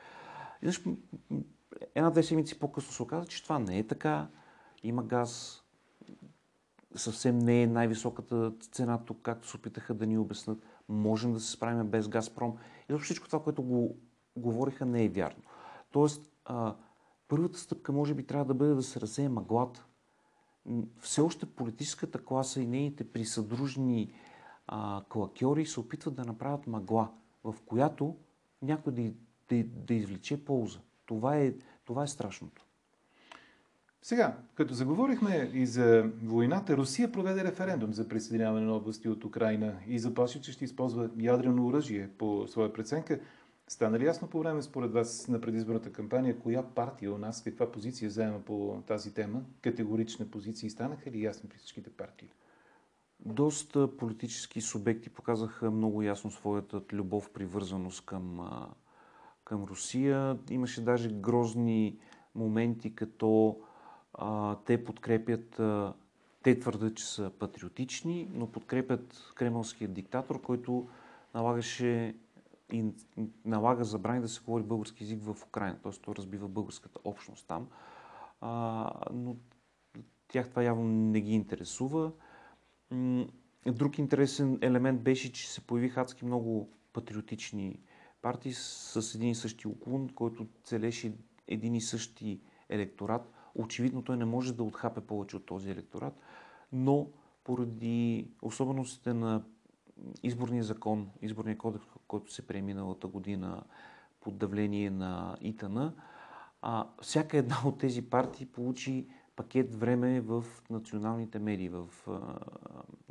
И 0.61 0.71
една-две 1.95 2.23
седмици 2.23 2.59
по-късно 2.59 2.91
се 2.91 3.03
оказа, 3.03 3.27
че 3.27 3.43
това 3.43 3.59
не 3.59 3.79
е 3.79 3.87
така. 3.87 4.27
Има 4.83 5.03
газ, 5.03 5.63
съвсем 6.95 7.39
не 7.39 7.61
е 7.61 7.67
най-високата 7.67 8.53
цена 8.71 8.97
тук, 9.05 9.21
както 9.21 9.47
се 9.47 9.57
опитаха 9.57 9.93
да 9.93 10.07
ни 10.07 10.17
обяснат. 10.17 10.65
Можем 10.89 11.33
да 11.33 11.39
се 11.39 11.51
справим 11.51 11.87
без 11.87 12.07
Газпром. 12.07 12.57
И 12.89 12.97
всичко 12.97 13.27
това, 13.27 13.43
което 13.43 13.63
го 13.63 13.97
говориха, 14.35 14.85
не 14.85 15.03
е 15.03 15.09
вярно. 15.09 15.43
Тоест, 15.91 16.31
а, 16.45 16.75
първата 17.29 17.59
стъпка 17.59 17.91
може 17.91 18.13
би 18.13 18.23
трябва 18.23 18.45
да 18.45 18.53
бъде 18.53 18.73
да 18.73 18.83
се 18.83 19.01
разсее 19.01 19.29
мъглата. 19.29 19.85
Все 20.99 21.21
още 21.21 21.45
политическата 21.45 22.25
класа 22.25 22.61
и 22.61 22.67
нейните 22.67 23.11
присъдружни 23.11 24.13
а, 24.67 25.03
клакьори 25.09 25.65
се 25.65 25.79
опитват 25.79 26.15
да 26.15 26.25
направят 26.25 26.67
мъгла, 26.67 27.11
в 27.43 27.55
която 27.65 28.15
някой 28.61 28.93
да, 28.93 29.13
да, 29.49 29.63
да 29.63 29.93
извлече 29.93 30.45
полза. 30.45 30.79
Това 31.05 31.37
е, 31.37 31.53
това 31.85 32.03
е 32.03 32.07
страшното. 32.07 32.65
Сега, 34.01 34.37
като 34.55 34.73
заговорихме 34.73 35.51
и 35.53 35.65
за 35.65 36.11
войната, 36.23 36.77
Русия 36.77 37.11
проведе 37.11 37.43
референдум 37.43 37.93
за 37.93 38.07
присъединяване 38.07 38.65
на 38.65 38.73
области 38.73 39.09
от 39.09 39.23
Украина 39.23 39.73
и 39.87 39.99
заплаши, 39.99 40.41
че 40.41 40.51
ще 40.51 40.65
използва 40.65 41.09
ядрено 41.19 41.67
оръжие 41.67 42.09
по 42.17 42.47
своя 42.47 42.73
преценка. 42.73 43.19
Стана 43.69 43.99
ли 43.99 44.05
ясно 44.05 44.27
по 44.27 44.39
време, 44.39 44.61
според 44.61 44.93
вас, 44.93 45.27
на 45.27 45.41
предизборната 45.41 45.91
кампания, 45.91 46.39
коя 46.39 46.63
партия 46.63 47.13
у 47.13 47.17
нас, 47.17 47.43
каква 47.43 47.71
позиция 47.71 48.09
заема 48.09 48.39
по 48.39 48.83
тази 48.87 49.13
тема? 49.13 49.41
Категорични 49.61 50.31
позиции 50.31 50.69
станаха 50.69 51.11
ли 51.11 51.23
ясни 51.23 51.49
при 51.49 51.57
всичките 51.57 51.89
партии? 51.89 52.29
Доста 53.19 53.97
политически 53.97 54.61
субекти 54.61 55.09
показаха 55.09 55.71
много 55.71 56.01
ясно 56.01 56.31
своята 56.31 56.81
любов, 56.93 57.31
привързаност 57.31 58.05
към, 58.05 58.39
към 59.45 59.63
Русия. 59.63 60.37
Имаше 60.49 60.81
даже 60.81 61.09
грозни 61.09 61.99
моменти, 62.35 62.95
като 62.95 63.59
а, 64.13 64.55
те 64.65 64.83
подкрепят, 64.83 65.59
а, 65.59 65.93
те 66.43 66.59
твърдят, 66.59 66.95
че 66.95 67.05
са 67.05 67.31
патриотични, 67.39 68.29
но 68.33 68.51
подкрепят 68.51 69.31
кремълския 69.35 69.87
диктатор, 69.87 70.41
който 70.41 70.87
налагаше 71.33 72.15
и 72.71 72.85
налага 73.45 73.83
забрани 73.83 74.21
да 74.21 74.27
се 74.27 74.41
говори 74.41 74.63
български 74.63 75.03
язик 75.03 75.23
в 75.23 75.37
Украина. 75.47 75.79
Т.е. 75.83 75.91
той 75.91 76.15
разбива 76.15 76.47
българската 76.47 76.99
общност 77.03 77.47
там. 77.47 77.67
А, 78.41 78.91
но 79.13 79.35
тях 80.27 80.49
това 80.49 80.63
явно 80.63 80.83
не 80.83 81.21
ги 81.21 81.33
интересува. 81.33 82.11
Друг 83.65 83.97
интересен 83.97 84.59
елемент 84.61 85.01
беше, 85.01 85.33
че 85.33 85.51
се 85.51 85.61
появиха 85.61 86.01
адски 86.01 86.25
много 86.25 86.69
патриотични 86.93 87.79
партии 88.21 88.53
с 88.53 89.15
един 89.15 89.29
и 89.29 89.35
същи 89.35 89.67
уклон, 89.67 90.09
който 90.09 90.47
целеше 90.63 91.13
един 91.47 91.75
и 91.75 91.81
същи 91.81 92.41
електорат. 92.69 93.31
Очевидно 93.55 94.01
той 94.01 94.17
не 94.17 94.25
може 94.25 94.53
да 94.53 94.63
отхапе 94.63 95.01
повече 95.01 95.35
от 95.35 95.45
този 95.45 95.71
електорат, 95.71 96.19
но 96.71 97.07
поради 97.43 98.31
особеностите 98.41 99.13
на 99.13 99.43
изборния 100.23 100.63
закон, 100.63 101.09
изборния 101.21 101.57
кодекс, 101.57 101.85
който 102.07 102.33
се 102.33 102.47
прие 102.47 102.61
миналата 102.61 103.07
година 103.07 103.63
под 104.21 104.37
давление 104.37 104.89
на 104.89 105.37
ИТАНА, 105.41 105.93
а, 106.61 106.87
всяка 107.01 107.37
една 107.37 107.55
от 107.65 107.79
тези 107.79 108.09
партии 108.09 108.45
получи 108.45 109.07
пакет 109.35 109.75
време 109.75 110.21
в 110.21 110.45
националните 110.69 111.39
медии, 111.39 111.69
в, 111.69 111.87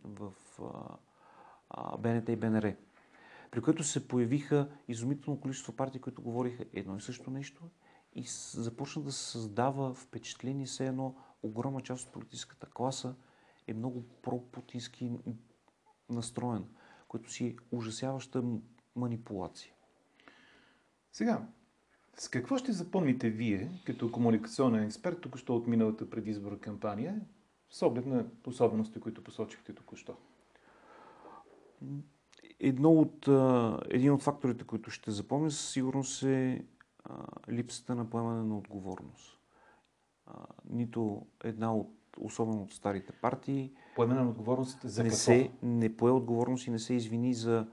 в, 0.04 0.32
в 0.58 1.98
БНТ 1.98 2.28
и 2.28 2.36
БНР. 2.36 2.74
При 3.50 3.60
което 3.60 3.84
се 3.84 4.08
появиха 4.08 4.68
изумително 4.88 5.40
количество 5.40 5.72
партии, 5.72 6.00
които 6.00 6.22
говориха 6.22 6.64
едно 6.72 6.96
и 6.96 7.00
също 7.00 7.30
нещо 7.30 7.62
и 8.14 8.24
започна 8.52 9.02
да 9.02 9.12
се 9.12 9.30
създава 9.30 9.94
впечатление, 9.94 10.66
все 10.66 10.86
едно 10.86 11.14
огромна 11.42 11.80
част 11.80 12.06
от 12.06 12.12
политическата 12.12 12.66
класа 12.66 13.14
е 13.66 13.74
много 13.74 14.04
пропутински 14.22 15.12
настроен, 16.10 16.64
което 17.08 17.32
си 17.32 17.46
е 17.46 17.56
ужасяваща 17.76 18.44
манипулация. 18.96 19.72
Сега, 21.12 21.46
с 22.16 22.28
какво 22.28 22.58
ще 22.58 22.72
запомните 22.72 23.30
вие, 23.30 23.70
като 23.86 24.12
комуникационен 24.12 24.84
експерт, 24.84 25.20
току-що 25.20 25.56
от 25.56 25.66
миналата 25.66 26.10
предизборна 26.10 26.58
кампания, 26.58 27.20
с 27.70 27.82
оглед 27.82 28.06
на 28.06 28.26
особености, 28.46 29.00
които 29.00 29.24
посочихте 29.24 29.74
току-що? 29.74 30.16
Едно 32.60 32.92
от, 32.92 33.28
един 33.90 34.12
от 34.12 34.22
факторите, 34.22 34.64
които 34.64 34.90
ще 34.90 35.10
запомня, 35.10 35.50
със 35.50 35.70
сигурност 35.70 36.22
е 36.22 36.64
липсата 37.48 37.94
на 37.94 38.10
поемане 38.10 38.42
на 38.42 38.58
отговорност. 38.58 39.38
Нито 40.70 41.26
една 41.44 41.74
от, 41.74 41.97
особено 42.20 42.62
от 42.62 42.72
старите 42.72 43.12
партии, 43.12 43.72
поемане 43.96 44.20
на 44.20 44.30
отговорност 44.30 44.78
за 44.84 45.02
не 45.02 45.08
какво? 45.08 45.22
Се, 45.22 45.50
не 45.62 45.96
пое 45.96 46.10
отговорност 46.10 46.66
и 46.66 46.70
не 46.70 46.78
се 46.78 46.94
извини 46.94 47.34
за 47.34 47.66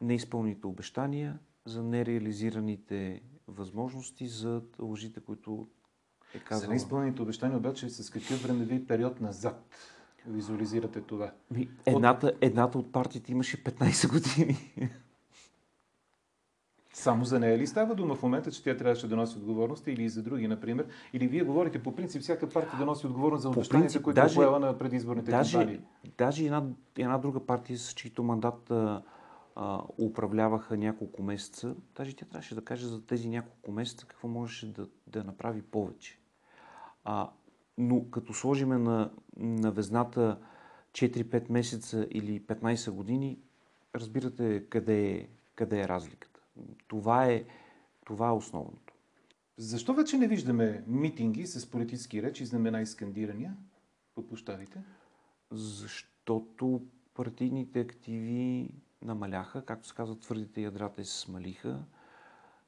неизпълните 0.00 0.66
обещания, 0.66 1.38
за 1.66 1.82
нереализираните 1.82 3.22
възможности, 3.48 4.26
за 4.26 4.62
лъжите, 4.80 5.20
които 5.20 5.68
е 6.34 6.38
казал. 6.38 6.66
За 6.66 6.68
неизпълните 6.68 7.22
обещания 7.22 7.58
обаче 7.58 7.88
с 7.88 8.10
какъв 8.10 8.42
времеви 8.42 8.86
период 8.86 9.20
назад 9.20 9.68
визуализирате 10.26 11.00
това? 11.00 11.32
Едната, 11.86 12.32
едната 12.40 12.78
от 12.78 12.92
партиите 12.92 13.32
имаше 13.32 13.64
15 13.64 14.10
години. 14.12 14.56
Само 16.92 17.24
за 17.24 17.40
нея 17.40 17.58
ли 17.58 17.66
става 17.66 17.94
дума 17.94 18.14
в 18.14 18.22
момента, 18.22 18.50
че 18.52 18.62
тя 18.62 18.76
трябваше 18.76 19.08
да 19.08 19.16
носи 19.16 19.38
отговорност 19.38 19.86
или 19.86 20.02
и 20.02 20.08
за 20.08 20.22
други, 20.22 20.48
например? 20.48 20.86
Или 21.12 21.28
вие 21.28 21.42
говорите 21.42 21.82
по 21.82 21.94
принцип 21.96 22.22
всяка 22.22 22.48
партия 22.48 22.78
да 22.78 22.84
носи 22.86 23.06
отговорност 23.06 23.42
за 23.42 23.48
обещанията, 23.48 24.02
които 24.02 24.20
даже, 24.20 24.34
е 24.34 24.36
поела 24.36 24.60
на 24.60 24.78
предизборните 24.78 25.30
даже, 25.30 25.58
кампании? 25.58 25.80
Даже 26.18 26.44
една, 26.44 26.64
една 26.98 27.18
друга 27.18 27.46
партия, 27.46 27.78
с 27.78 27.92
чийто 27.92 28.22
мандат 28.22 28.70
а, 28.70 29.02
а, 29.56 29.80
управляваха 29.98 30.76
няколко 30.76 31.22
месеца, 31.22 31.74
даже 31.96 32.16
тя 32.16 32.26
трябваше 32.26 32.54
да 32.54 32.64
каже 32.64 32.86
за 32.86 33.06
тези 33.06 33.28
няколко 33.28 33.72
месеца 33.72 34.06
какво 34.06 34.28
можеше 34.28 34.72
да, 34.72 34.86
да 35.06 35.24
направи 35.24 35.62
повече. 35.62 36.18
А, 37.04 37.30
но 37.78 38.10
като 38.10 38.34
сложиме 38.34 38.78
на, 38.78 39.10
на 39.36 39.70
везната 39.70 40.38
4-5 40.92 41.50
месеца 41.50 42.06
или 42.10 42.40
15 42.40 42.90
години, 42.90 43.38
разбирате 43.94 44.64
къде 44.68 45.10
е, 45.10 45.28
къде 45.54 45.80
е 45.80 45.88
разликата. 45.88 46.29
Това 46.88 47.26
е, 47.26 47.44
това 48.04 48.28
е 48.28 48.32
основното. 48.32 48.94
Защо 49.56 49.94
вече 49.94 50.18
не 50.18 50.28
виждаме 50.28 50.84
митинги 50.86 51.46
с 51.46 51.70
политически 51.70 52.22
речи, 52.22 52.46
знамена 52.46 52.80
и 52.80 52.86
скандирания 52.86 53.56
по 54.14 54.26
площадите? 54.26 54.82
Защото 55.50 56.82
партийните 57.14 57.80
активи 57.80 58.70
намаляха, 59.02 59.64
както 59.64 59.88
се 59.88 59.94
казва, 59.94 60.18
твърдите 60.18 60.60
ядрата 60.60 61.04
се 61.04 61.20
смалиха 61.20 61.84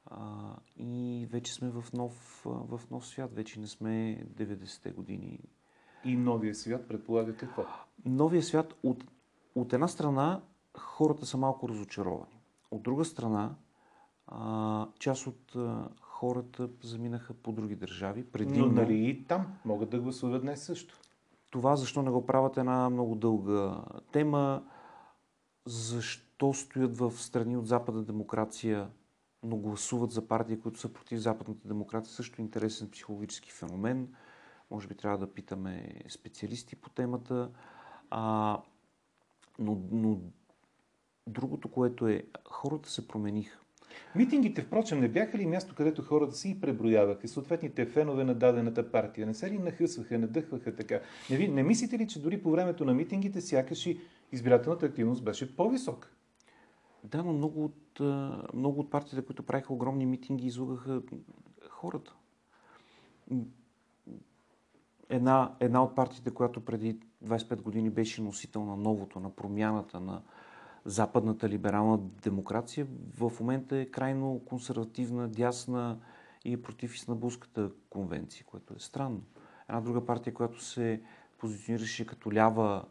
а, 0.05 0.55
и 0.77 1.27
вече 1.31 1.53
сме 1.53 1.69
в 1.69 1.85
нов, 1.93 2.41
в 2.45 2.81
нов 2.91 3.07
свят, 3.07 3.33
вече 3.33 3.59
не 3.59 3.67
сме 3.67 4.25
90-те 4.35 4.91
години. 4.91 5.39
И 6.03 6.15
новия 6.15 6.55
свят 6.55 6.87
предполага 6.87 7.35
какво? 7.35 7.65
Новия 8.05 8.43
свят 8.43 8.73
от, 8.83 9.03
от 9.55 9.73
една 9.73 9.87
страна 9.87 10.41
хората 10.77 11.25
са 11.25 11.37
малко 11.37 11.69
разочаровани. 11.69 12.41
От 12.71 12.83
друга 12.83 13.05
страна, 13.05 13.55
а, 14.27 14.87
част 14.99 15.27
от 15.27 15.55
а, 15.55 15.89
хората 16.01 16.69
заминаха 16.81 17.33
по 17.33 17.51
други 17.51 17.75
държави. 17.75 18.23
Предимно... 18.23 18.65
Но 18.65 18.71
нали 18.71 19.09
и 19.09 19.23
там 19.23 19.47
могат 19.65 19.89
да 19.89 19.99
гласуват 19.99 20.41
днес 20.41 20.63
също? 20.63 20.99
Това 21.49 21.75
защо 21.75 22.01
не 22.01 22.11
го 22.11 22.25
правят 22.25 22.57
една 22.57 22.89
много 22.89 23.15
дълга 23.15 23.83
тема. 24.11 24.63
Защо 25.65 26.53
стоят 26.53 26.97
в 26.97 27.11
страни 27.11 27.57
от 27.57 27.67
западна 27.67 28.03
демокрация, 28.03 28.89
но 29.43 29.57
гласуват 29.57 30.11
за 30.11 30.27
партии, 30.27 30.59
които 30.59 30.79
са 30.79 30.93
против 30.93 31.19
западната 31.19 31.67
демокрация, 31.67 32.13
също 32.13 32.41
интересен 32.41 32.91
психологически 32.91 33.51
феномен. 33.51 34.13
Може 34.71 34.87
би 34.87 34.95
трябва 34.95 35.17
да 35.17 35.33
питаме 35.33 36.01
специалисти 36.09 36.75
по 36.75 36.89
темата. 36.89 37.49
А, 38.09 38.57
но, 39.59 39.81
но 39.91 40.19
другото, 41.27 41.71
което 41.71 42.07
е, 42.07 42.23
хората 42.49 42.89
се 42.89 43.07
промениха. 43.07 43.62
Митингите, 44.15 44.61
впрочем, 44.61 44.99
не 44.99 45.07
бяха 45.07 45.37
ли 45.37 45.45
място, 45.45 45.75
където 45.75 46.01
хората 46.01 46.35
си 46.35 46.49
и 46.49 46.61
преброяваха 46.61 47.27
съответните 47.27 47.85
фенове 47.85 48.23
на 48.23 48.35
дадената 48.35 48.91
партия? 48.91 49.27
Не 49.27 49.33
се 49.33 49.51
ли 49.51 49.57
нахъсваха, 49.57 50.19
надъхваха 50.19 50.75
така? 50.75 50.99
Не, 51.29 51.37
ви, 51.37 51.47
не 51.47 51.63
мислите 51.63 51.97
ли, 51.97 52.07
че 52.07 52.21
дори 52.21 52.43
по 52.43 52.51
времето 52.51 52.85
на 52.85 52.93
митингите 52.93 53.41
сякаш 53.41 53.85
и 53.85 53.99
избирателната 54.31 54.85
активност 54.85 55.23
беше 55.23 55.55
по-висока? 55.55 56.09
Да, 57.03 57.23
но 57.23 57.33
много 57.33 57.65
от, 57.65 57.99
много 58.53 58.79
от 58.79 58.89
партиите, 58.89 59.25
които 59.25 59.43
правиха 59.43 59.73
огромни 59.73 60.05
митинги, 60.05 60.47
излугаха 60.47 61.01
хората. 61.69 62.13
Една, 65.09 65.55
една 65.59 65.83
от 65.83 65.95
партиите, 65.95 66.31
която 66.31 66.65
преди 66.65 66.99
25 67.25 67.61
години 67.61 67.89
беше 67.89 68.21
носител 68.21 68.65
на 68.65 68.77
новото, 68.77 69.19
на 69.19 69.29
промяната, 69.29 69.99
на, 69.99 70.21
западната 70.85 71.49
либерална 71.49 71.97
демокрация 71.97 72.87
в 73.17 73.31
момента 73.39 73.77
е 73.77 73.85
крайно 73.85 74.41
консервативна, 74.45 75.27
дясна 75.29 75.99
и 76.45 76.61
против 76.61 76.95
Истанбулската 76.95 77.71
конвенция, 77.89 78.45
което 78.45 78.73
е 78.73 78.79
странно. 78.79 79.21
Една 79.69 79.81
друга 79.81 80.05
партия, 80.05 80.33
която 80.33 80.63
се 80.63 81.01
позиционираше 81.37 82.05
като 82.05 82.33
лява, 82.33 82.85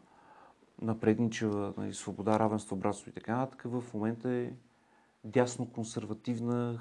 напредничава, 0.81 1.73
нали, 1.77 1.93
свобода, 1.93 2.39
равенство, 2.39 2.75
братство 2.75 3.09
и 3.09 3.13
така 3.13 3.37
нататък, 3.37 3.63
в 3.65 3.83
момента 3.93 4.29
е 4.29 4.53
дясно 5.23 5.71
консервативна, 5.71 6.79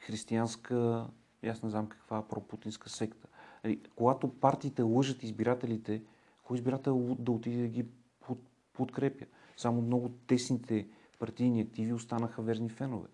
християнска, 0.00 1.06
аз 1.46 1.62
не 1.62 1.70
знам 1.70 1.86
каква 1.86 2.28
пропутинска 2.28 2.88
секта. 2.88 3.28
Нали, 3.64 3.80
когато 3.96 4.28
партиите 4.28 4.82
лъжат 4.82 5.22
избирателите, 5.22 6.02
кой 6.42 6.56
избирател 6.56 7.16
да 7.18 7.32
отиде 7.32 7.62
да 7.62 7.68
ги 7.68 7.86
подкрепя? 8.72 9.24
Само 9.56 9.82
много 9.82 10.08
тесните 10.26 10.86
партийни 11.18 11.60
активи 11.60 11.92
останаха 11.92 12.42
верни 12.42 12.68
фенове. 12.68 13.08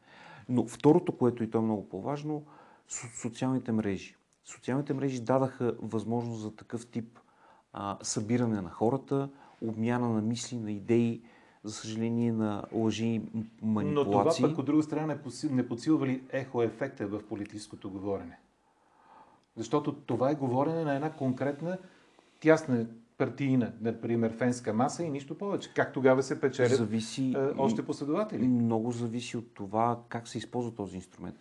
Но 0.49 0.67
второто, 0.67 1.19
което 1.19 1.45
и 1.45 1.51
то 1.51 1.59
е 1.59 1.61
много 1.61 1.89
по-важно, 1.89 2.45
социалните 3.23 3.73
мрежи. 3.73 4.17
Социалните 4.45 4.95
мрежи 4.95 5.21
дадаха 5.21 5.77
възможност 5.83 6.41
за 6.41 6.57
такъв 6.57 6.87
тип 6.87 7.19
а, 7.73 7.99
събиране 8.03 8.61
на 8.61 8.71
хората, 8.71 9.29
обмяна 9.61 10.09
на 10.09 10.23
мисли, 10.23 10.57
на 10.57 10.73
идеи, 10.73 11.23
за 11.65 11.73
съжаление 11.73 12.33
на 12.33 12.65
лъжи 12.73 13.07
и 13.07 13.23
манипулации. 13.63 13.95
Но 13.95 14.05
това 14.05 14.49
пък 14.49 14.59
от 14.59 14.67
друга 14.67 14.83
страна 14.83 15.19
не 15.51 15.69
подсилва 15.69 16.07
ли 16.07 16.25
ехо 16.31 16.63
ефекта 16.63 17.07
в 17.07 17.23
политическото 17.29 17.91
говорене? 17.91 18.39
Защото 19.57 19.93
това 19.93 20.31
е 20.31 20.35
говорене 20.35 20.85
на 20.85 20.95
една 20.95 21.13
конкретна, 21.13 21.79
тясна 22.41 22.87
партийна, 23.21 23.73
например, 23.81 24.33
фенска 24.33 24.73
маса 24.73 25.05
и 25.05 25.11
нищо 25.11 25.39
повече. 25.39 25.75
Как 25.75 25.93
тогава 25.93 26.23
се 26.23 26.41
печелят 26.41 26.77
зависи, 26.77 27.35
а, 27.37 27.55
още 27.59 27.87
последователи? 27.87 28.49
Много 28.49 28.93
зависи 28.93 29.37
от 29.37 29.55
това 29.55 30.01
как 30.09 30.29
се 30.29 30.39
използва 30.39 30.75
този 30.75 30.97
инструмент. 30.97 31.37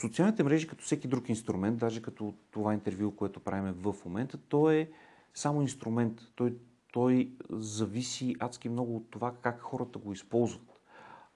Социалните 0.00 0.42
мрежи, 0.42 0.66
като 0.66 0.84
всеки 0.84 1.08
друг 1.08 1.28
инструмент, 1.28 1.78
даже 1.78 2.02
като 2.02 2.34
това 2.50 2.74
интервю, 2.74 3.10
което 3.10 3.40
правим 3.40 3.72
в 3.72 3.94
момента, 4.04 4.38
то 4.48 4.70
е 4.70 4.90
само 5.34 5.62
инструмент. 5.62 6.20
Той, 6.34 6.56
той 6.92 7.32
зависи 7.50 8.36
адски 8.38 8.68
много 8.68 8.96
от 8.96 9.10
това 9.10 9.34
как 9.42 9.60
хората 9.60 9.98
го 9.98 10.12
използват. 10.12 10.80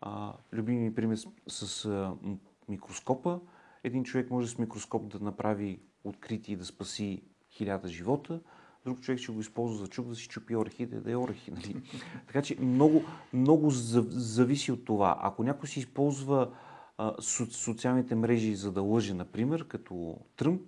А, 0.01 0.33
любими 0.53 0.95
пример 0.95 1.19
с, 1.49 1.85
а, 1.85 2.15
микроскопа. 2.69 3.41
Един 3.85 4.05
човек 4.05 4.31
може 4.31 4.49
с 4.49 4.59
микроскоп 4.59 5.09
да 5.09 5.21
направи 5.21 5.81
откритие 6.05 6.53
и 6.53 6.57
да 6.57 6.65
спаси 6.65 7.23
хиляда 7.51 7.89
живота 7.89 8.41
друг 8.85 9.01
човек 9.01 9.21
ще 9.21 9.33
го 9.33 9.41
използва 9.41 9.77
за 9.77 9.89
чук 9.89 10.07
да 10.07 10.15
си 10.15 10.29
чупи 10.29 10.57
орехи, 10.57 10.87
да, 10.87 11.13
е 11.13 11.17
орехи. 11.17 11.51
Нали? 11.51 11.83
така 12.27 12.43
че 12.43 12.57
много, 12.61 13.03
много 13.33 13.71
зависи 13.71 14.73
от 14.73 14.85
това. 14.85 15.19
Ако 15.21 15.43
някой 15.43 15.69
си 15.69 15.79
използва 15.79 16.51
а, 16.99 17.15
со, 17.21 17.47
социалните 17.47 18.15
мрежи 18.15 18.55
за 18.55 18.73
да 18.73 18.83
лъже, 18.83 19.15
например, 19.15 19.69
като 19.69 20.17
Тръмп, 20.37 20.63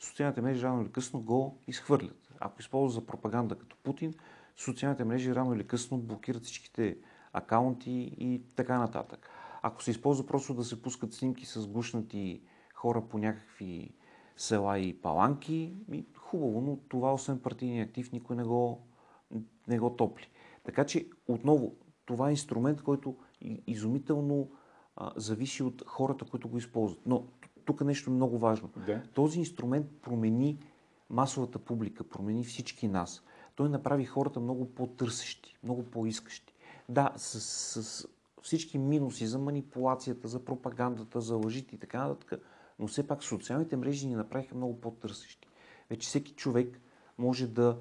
социалните 0.00 0.40
мрежи 0.40 0.62
рано 0.62 0.82
или 0.82 0.92
късно 0.92 1.20
го 1.20 1.58
изхвърлят. 1.66 2.32
Ако 2.40 2.60
използва 2.60 3.00
за 3.00 3.06
пропаганда 3.06 3.54
като 3.54 3.76
Путин, 3.82 4.14
социалните 4.56 5.04
мрежи 5.04 5.34
рано 5.34 5.54
или 5.54 5.66
късно 5.66 5.98
блокират 5.98 6.44
всичките 6.44 6.96
акаунти 7.32 8.14
и 8.18 8.42
така 8.56 8.78
нататък. 8.78 9.30
Ако 9.62 9.82
се 9.82 9.90
използва 9.90 10.26
просто 10.26 10.54
да 10.54 10.64
се 10.64 10.82
пускат 10.82 11.12
снимки 11.12 11.46
с 11.46 11.66
гушнати 11.66 12.42
хора 12.74 13.02
по 13.08 13.18
някакви 13.18 13.90
села 14.36 14.78
и 14.78 15.00
паланки, 15.02 15.74
хубаво, 16.30 16.60
но 16.60 16.78
това, 16.88 17.12
освен 17.12 17.38
партийния 17.38 17.84
актив, 17.84 18.12
никой 18.12 18.36
не 18.36 18.44
го, 18.44 18.86
не 19.68 19.78
го 19.78 19.96
топли. 19.96 20.28
Така 20.64 20.84
че, 20.84 21.08
отново, 21.28 21.74
това 22.06 22.28
е 22.28 22.30
инструмент, 22.30 22.82
който 22.82 23.16
изумително 23.66 24.50
а, 24.96 25.12
зависи 25.16 25.62
от 25.62 25.82
хората, 25.86 26.24
които 26.24 26.48
го 26.48 26.58
използват. 26.58 27.00
Но 27.06 27.26
тук 27.64 27.80
е 27.80 27.84
нещо 27.84 28.10
много 28.10 28.38
важно. 28.38 28.70
Да. 28.86 29.02
Този 29.14 29.38
инструмент 29.38 29.86
промени 30.02 30.58
масовата 31.10 31.58
публика, 31.58 32.04
промени 32.04 32.44
всички 32.44 32.88
нас. 32.88 33.22
Той 33.56 33.68
направи 33.68 34.04
хората 34.04 34.40
много 34.40 34.74
по-търсещи, 34.74 35.56
много 35.62 35.82
по-искащи. 35.82 36.54
Да, 36.88 37.12
с, 37.16 37.40
с 37.82 38.08
всички 38.42 38.78
минуси 38.78 39.26
за 39.26 39.38
манипулацията, 39.38 40.28
за 40.28 40.44
пропагандата, 40.44 41.20
за 41.20 41.36
лъжите 41.36 41.74
и 41.74 41.78
така 41.78 42.08
нататък, 42.08 42.42
но 42.78 42.86
все 42.86 43.06
пак 43.06 43.24
социалните 43.24 43.76
мрежи 43.76 44.06
ни 44.06 44.14
направиха 44.14 44.54
много 44.54 44.80
по-търсещи. 44.80 45.49
Вече 45.90 46.08
всеки 46.08 46.32
човек 46.32 46.80
може 47.18 47.46
да 47.46 47.78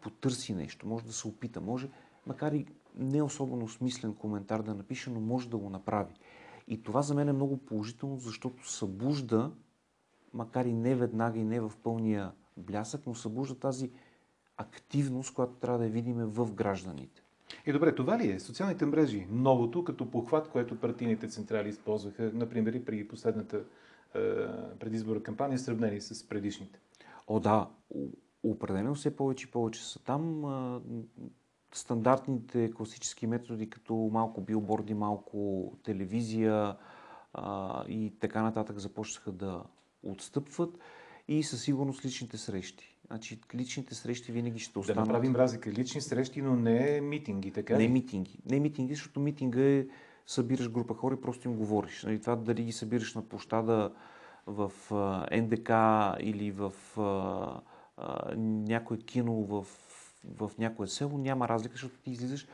потърси 0.00 0.54
нещо, 0.54 0.86
може 0.86 1.04
да 1.04 1.12
се 1.12 1.28
опита, 1.28 1.60
може, 1.60 1.88
макар 2.26 2.52
и 2.52 2.66
не 2.96 3.22
особено 3.22 3.68
смислен 3.68 4.14
коментар 4.14 4.62
да 4.62 4.74
напише, 4.74 5.10
но 5.10 5.20
може 5.20 5.48
да 5.48 5.56
го 5.56 5.70
направи. 5.70 6.14
И 6.68 6.82
това 6.82 7.02
за 7.02 7.14
мен 7.14 7.28
е 7.28 7.32
много 7.32 7.56
положително, 7.56 8.18
защото 8.18 8.70
събужда, 8.70 9.52
макар 10.34 10.64
и 10.64 10.72
не 10.72 10.94
веднага 10.94 11.38
и 11.38 11.44
не 11.44 11.60
в 11.60 11.72
пълния 11.82 12.32
блясък, 12.56 13.00
но 13.06 13.14
събужда 13.14 13.54
тази 13.54 13.90
активност, 14.56 15.34
която 15.34 15.54
трябва 15.54 15.78
да 15.78 15.84
я 15.84 15.90
видим 15.90 16.16
в 16.16 16.52
гражданите. 16.52 17.22
И 17.66 17.72
добре, 17.72 17.94
това 17.94 18.18
ли 18.18 18.30
е 18.30 18.40
социалните 18.40 18.86
мрежи? 18.86 19.26
Новото 19.30 19.84
като 19.84 20.10
похват, 20.10 20.48
което 20.48 20.80
партийните 20.80 21.28
централи 21.28 21.68
използваха, 21.68 22.30
например 22.34 22.72
и 22.72 22.84
при 22.84 23.08
последната 23.08 23.56
е, 23.56 23.62
предизбора 24.78 25.22
кампания, 25.22 25.58
сравнени 25.58 26.00
с 26.00 26.28
предишните? 26.28 26.80
О, 27.26 27.40
да, 27.40 27.68
определено 28.42 28.94
все 28.94 29.16
повече 29.16 29.46
и 29.48 29.50
повече 29.50 29.84
са 29.84 30.04
там. 30.04 30.44
Стандартните 31.72 32.70
класически 32.70 33.26
методи, 33.26 33.70
като 33.70 33.94
малко 34.12 34.40
билборди, 34.40 34.94
малко 34.94 35.72
телевизия 35.84 36.76
и 37.88 38.12
така 38.20 38.42
нататък 38.42 38.78
започнаха 38.78 39.32
да 39.32 39.62
отстъпват 40.02 40.78
и 41.28 41.42
със 41.42 41.62
сигурност 41.62 42.04
личните 42.04 42.38
срещи. 42.38 42.98
Значи, 43.06 43.40
личните 43.54 43.94
срещи 43.94 44.32
винаги 44.32 44.58
ще 44.58 44.78
останат. 44.78 45.04
Да 45.04 45.12
направим 45.12 45.36
разлика. 45.36 45.70
Лични 45.70 46.00
срещи, 46.00 46.42
но 46.42 46.56
не 46.56 47.00
митинги, 47.00 47.50
така 47.50 47.76
Не 47.76 47.88
митинги. 47.88 48.38
Не 48.50 48.60
митинги, 48.60 48.94
защото 48.94 49.20
митинга 49.20 49.60
е 49.60 49.86
събираш 50.26 50.70
група 50.70 50.94
хора 50.94 51.14
и 51.14 51.20
просто 51.20 51.48
им 51.48 51.56
говориш. 51.56 52.02
Нали, 52.02 52.20
това 52.20 52.36
дали 52.36 52.64
ги 52.64 52.72
събираш 52.72 53.14
на 53.14 53.22
площада 53.22 53.92
в 54.46 54.72
НДК 55.32 55.70
или 56.20 56.50
в 56.50 56.72
някое 58.36 58.98
кино 58.98 59.32
в, 59.34 59.66
в 60.24 60.50
някое 60.58 60.86
село, 60.88 61.18
няма 61.18 61.48
разлика, 61.48 61.72
защото 61.72 61.98
ти 61.98 62.10
излизаш. 62.10 62.46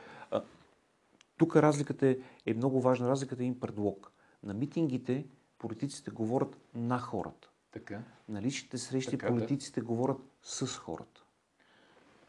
Тук 1.37 1.55
разликата 1.55 2.07
е, 2.07 2.17
е 2.45 2.53
много 2.53 2.81
важна. 2.81 3.09
Разликата 3.09 3.43
е 3.43 3.45
им 3.45 3.59
предлог. 3.59 4.11
На 4.43 4.53
митингите 4.53 5.25
политиците 5.57 6.11
говорят 6.11 6.57
на 6.75 6.99
хората. 6.99 7.49
Така. 7.71 7.99
На 8.29 8.41
личните 8.41 8.77
срещи 8.77 9.11
Така, 9.11 9.25
да. 9.25 9.33
политиците 9.33 9.81
говорят 9.81 10.17
с 10.41 10.67
хората. 10.67 11.23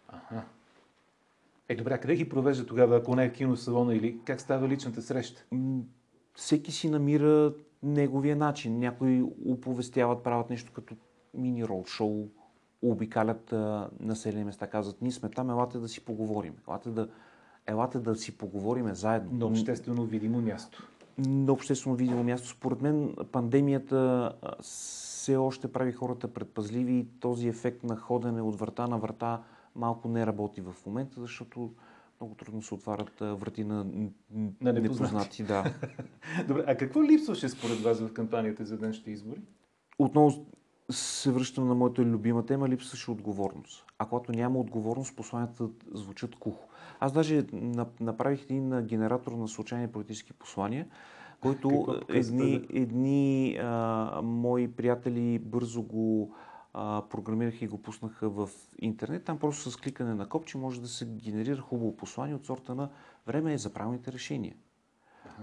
Аха. 0.08 0.44
Е, 1.68 1.76
добре, 1.76 2.00
къде 2.00 2.16
ги 2.16 2.28
провежда 2.28 2.66
тогава, 2.66 2.96
ако 2.96 3.16
не 3.16 3.24
е 3.24 3.32
киносалона 3.32 3.94
или 3.94 4.20
как 4.24 4.40
става 4.40 4.68
личната 4.68 5.02
среща? 5.02 5.44
Всеки 6.34 6.72
си 6.72 6.90
намира 6.90 7.54
неговия 7.84 8.36
начин. 8.36 8.78
Някои 8.78 9.22
оповестяват, 9.46 10.22
правят 10.22 10.50
нещо 10.50 10.72
като 10.72 10.94
мини 11.34 11.64
роуд-шоу, 11.64 12.28
обикалят 12.82 13.52
а, 13.52 13.88
населени 14.00 14.44
места, 14.44 14.66
казват, 14.66 15.02
ние 15.02 15.12
сме 15.12 15.28
там, 15.28 15.50
елате 15.50 15.78
да 15.78 15.88
си 15.88 16.04
поговорим. 16.04 16.54
Елате 16.68 16.90
да, 16.90 17.08
елате 17.66 17.98
да 17.98 18.16
си 18.16 18.38
поговориме 18.38 18.94
заедно. 18.94 19.38
На 19.38 19.46
обществено 19.46 20.04
видимо 20.04 20.40
място. 20.40 20.88
на 21.18 21.52
обществено 21.52 21.96
видимо 21.96 22.24
място. 22.24 22.48
Според 22.48 22.82
мен 22.82 23.16
пандемията 23.32 24.32
все 24.60 25.36
още 25.36 25.72
прави 25.72 25.92
хората 25.92 26.28
предпазливи 26.28 26.94
и 26.98 27.06
този 27.20 27.48
ефект 27.48 27.84
на 27.84 27.96
ходене 27.96 28.42
от 28.42 28.58
врата 28.58 28.86
на 28.86 28.98
врата 28.98 29.42
малко 29.74 30.08
не 30.08 30.26
работи 30.26 30.60
в 30.60 30.74
момента, 30.86 31.20
защото 31.20 31.70
много 32.24 32.34
трудно 32.34 32.62
се 32.62 32.74
отварят 32.74 33.20
врати 33.20 33.64
на, 33.64 33.84
На 33.84 34.72
непознати. 34.72 34.80
непознати. 34.80 35.42
Да. 35.42 35.64
Добре, 36.48 36.64
а 36.66 36.76
какво 36.76 37.04
липсваше 37.04 37.48
според 37.48 37.80
вас 37.80 38.00
в 38.00 38.12
кампанията 38.12 38.64
за 38.64 38.78
днешните 38.78 39.10
избори? 39.10 39.40
Отново 39.98 40.46
се 40.90 41.32
връщам 41.32 41.68
на 41.68 41.74
моята 41.74 42.02
любима 42.02 42.46
тема, 42.46 42.68
липсваше 42.68 43.10
отговорност. 43.10 43.84
А 43.98 44.06
когато 44.06 44.32
няма 44.32 44.58
отговорност, 44.58 45.16
посланията 45.16 45.68
звучат 45.94 46.34
кухо. 46.36 46.68
Аз 47.00 47.12
даже 47.12 47.42
нап- 47.42 48.00
направих 48.00 48.42
един 48.42 48.82
генератор 48.82 49.32
на 49.32 49.48
случайни 49.48 49.88
политически 49.88 50.32
послания, 50.32 50.86
който 51.40 51.86
едни, 52.08 52.66
едни 52.70 53.56
а, 53.62 54.20
мои 54.22 54.68
приятели 54.68 55.38
бързо 55.38 55.82
го 55.82 56.34
а, 56.74 57.02
програмираха 57.10 57.64
и 57.64 57.68
го 57.68 57.82
пуснаха 57.82 58.28
в 58.28 58.48
интернет. 58.78 59.24
Там 59.24 59.38
просто 59.38 59.70
с 59.70 59.76
кликане 59.76 60.14
на 60.14 60.28
копче 60.28 60.58
може 60.58 60.80
да 60.80 60.88
се 60.88 61.06
генерира 61.06 61.60
хубаво 61.60 61.96
послание 61.96 62.34
от 62.34 62.46
сорта 62.46 62.74
на 62.74 62.88
време 63.26 63.52
е 63.52 63.58
за 63.58 63.72
правилните 63.72 64.12
решения. 64.12 64.54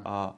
А, 0.03 0.33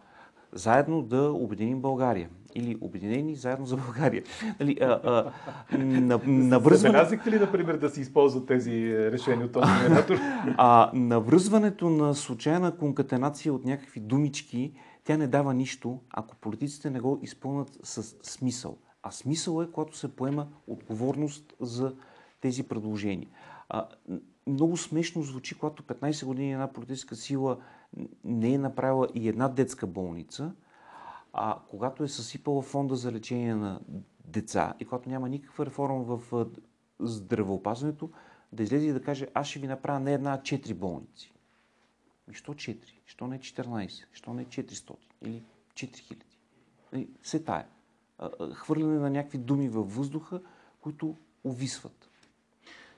заедно 0.52 1.02
да 1.02 1.32
обединим 1.32 1.82
България. 1.82 2.30
Или 2.56 2.78
обединени 2.82 3.36
заедно 3.36 3.66
за 3.66 3.78
България. 3.78 4.24
Нали, 4.60 4.78
а, 4.82 4.86
а, 5.04 5.32
на, 5.78 6.20
навръзване, 6.26 6.92
Забелязахте 6.92 7.32
ли, 7.32 7.40
например, 7.40 7.78
да 7.78 7.90
се 7.90 8.02
използват 8.02 8.48
тези 8.48 8.96
решения 9.12 9.46
от 9.46 9.52
този 9.52 9.72
генератор? 9.84 10.16
а, 10.58 10.92
навръзването 10.94 11.90
на 11.90 12.16
случайна 12.16 12.78
конкатенация 12.78 13.54
от 13.54 13.66
някакви 13.66 14.00
думички, 14.00 14.74
тя 15.04 15.18
не 15.18 15.28
дава 15.28 15.54
нищо, 15.54 16.00
ако 16.10 16.36
политиците 16.36 16.90
не 16.90 17.00
го 17.00 17.20
изпълнят 17.22 17.80
с 17.84 18.04
смисъл. 18.24 18.78
А 19.04 19.12
смисъл 19.12 19.62
е, 19.62 19.72
когато 19.72 19.98
се 19.98 20.16
поема 20.16 20.48
отговорност 20.68 21.54
за 21.60 21.96
тези 22.42 22.68
предложения. 22.68 23.30
А, 23.70 23.88
много 24.48 24.78
смешно 24.78 25.24
звучи, 25.24 25.58
когато 25.58 25.84
15 25.84 26.26
години 26.26 26.54
една 26.54 26.74
политическа 26.74 27.16
сила 27.16 27.58
не 28.24 28.54
е 28.54 28.58
направила 28.58 29.08
и 29.14 29.30
една 29.30 29.48
детска 29.48 29.88
болница, 29.88 30.54
а 31.34 31.60
когато 31.70 32.04
е 32.04 32.08
съсипала 32.08 32.62
фонда 32.62 32.96
за 32.96 33.12
лечение 33.12 33.56
на 33.56 33.80
деца 34.26 34.74
и 34.80 34.86
когато 34.86 35.10
няма 35.10 35.30
никаква 35.30 35.66
реформа 35.66 36.04
в 36.04 36.46
здравеопазването, 37.00 38.10
да 38.52 38.64
излезе 38.64 38.88
и 38.88 38.94
да 38.94 39.02
каже, 39.02 39.28
аз 39.34 39.48
ще 39.48 39.60
ви 39.60 39.68
направя 39.68 40.00
не 40.00 40.14
една, 40.14 40.34
а 40.34 40.42
четири 40.42 40.74
болници. 40.74 41.34
И 42.32 42.34
що 42.34 42.54
4? 42.54 42.78
Що 43.06 43.28
не 43.28 43.40
14? 43.40 44.06
Що 44.14 44.34
не 44.34 44.46
400? 44.46 44.96
Или 45.22 45.44
4000? 45.74 46.16
Нали, 46.94 47.08
Все 47.22 47.44
тая. 47.44 47.66
Хвърляне 48.54 49.00
на 49.00 49.10
някакви 49.10 49.38
думи 49.38 49.70
във 49.70 49.96
въздуха, 49.96 50.42
които 50.82 51.16
увисват. 51.44 52.10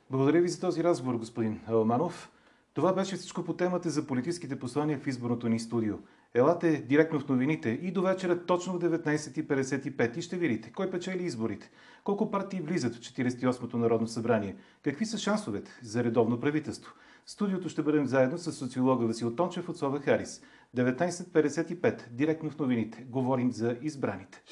Благодаря 0.10 0.41
ви 0.41 0.49
за 0.49 0.60
този 0.60 0.84
разговор, 0.84 1.15
господин 1.15 1.60
Алманов. 1.67 2.32
Това 2.73 2.93
беше 2.93 3.15
всичко 3.15 3.43
по 3.43 3.54
темата 3.54 3.89
за 3.89 4.08
политическите 4.08 4.60
послания 4.60 4.99
в 4.99 5.08
изборното 5.08 5.49
ни 5.49 5.60
студио. 5.60 5.95
Елате 6.34 6.78
директно 6.78 7.19
в 7.19 7.28
новините 7.30 7.69
и 7.69 7.91
до 7.91 8.01
вечера 8.01 8.45
точно 8.45 8.73
в 8.73 8.80
19.55 8.80 10.17
и 10.17 10.21
ще 10.21 10.38
видите 10.38 10.71
кой 10.71 10.91
печели 10.91 11.23
изборите, 11.23 11.71
колко 12.04 12.32
партии 12.32 12.62
влизат 12.62 12.95
в 12.95 12.99
48-то 12.99 13.78
Народно 13.78 14.08
събрание, 14.08 14.56
какви 14.84 15.06
са 15.06 15.17
шансовете 15.17 15.71
за 15.84 16.04
редовно 16.04 16.39
правителство. 16.39 16.93
Студиото 17.27 17.69
ще 17.69 17.83
бъдем 17.83 18.05
заедно 18.05 18.38
с 18.38 18.51
социолога 18.51 19.05
Васил 19.05 19.35
Тончев 19.35 19.69
от 19.69 19.77
Сова 19.77 19.99
Харис. 19.99 20.41
19.55, 20.77 22.09
директно 22.11 22.49
в 22.49 22.59
новините. 22.59 23.05
Говорим 23.09 23.51
за 23.51 23.77
избраните. 23.81 24.43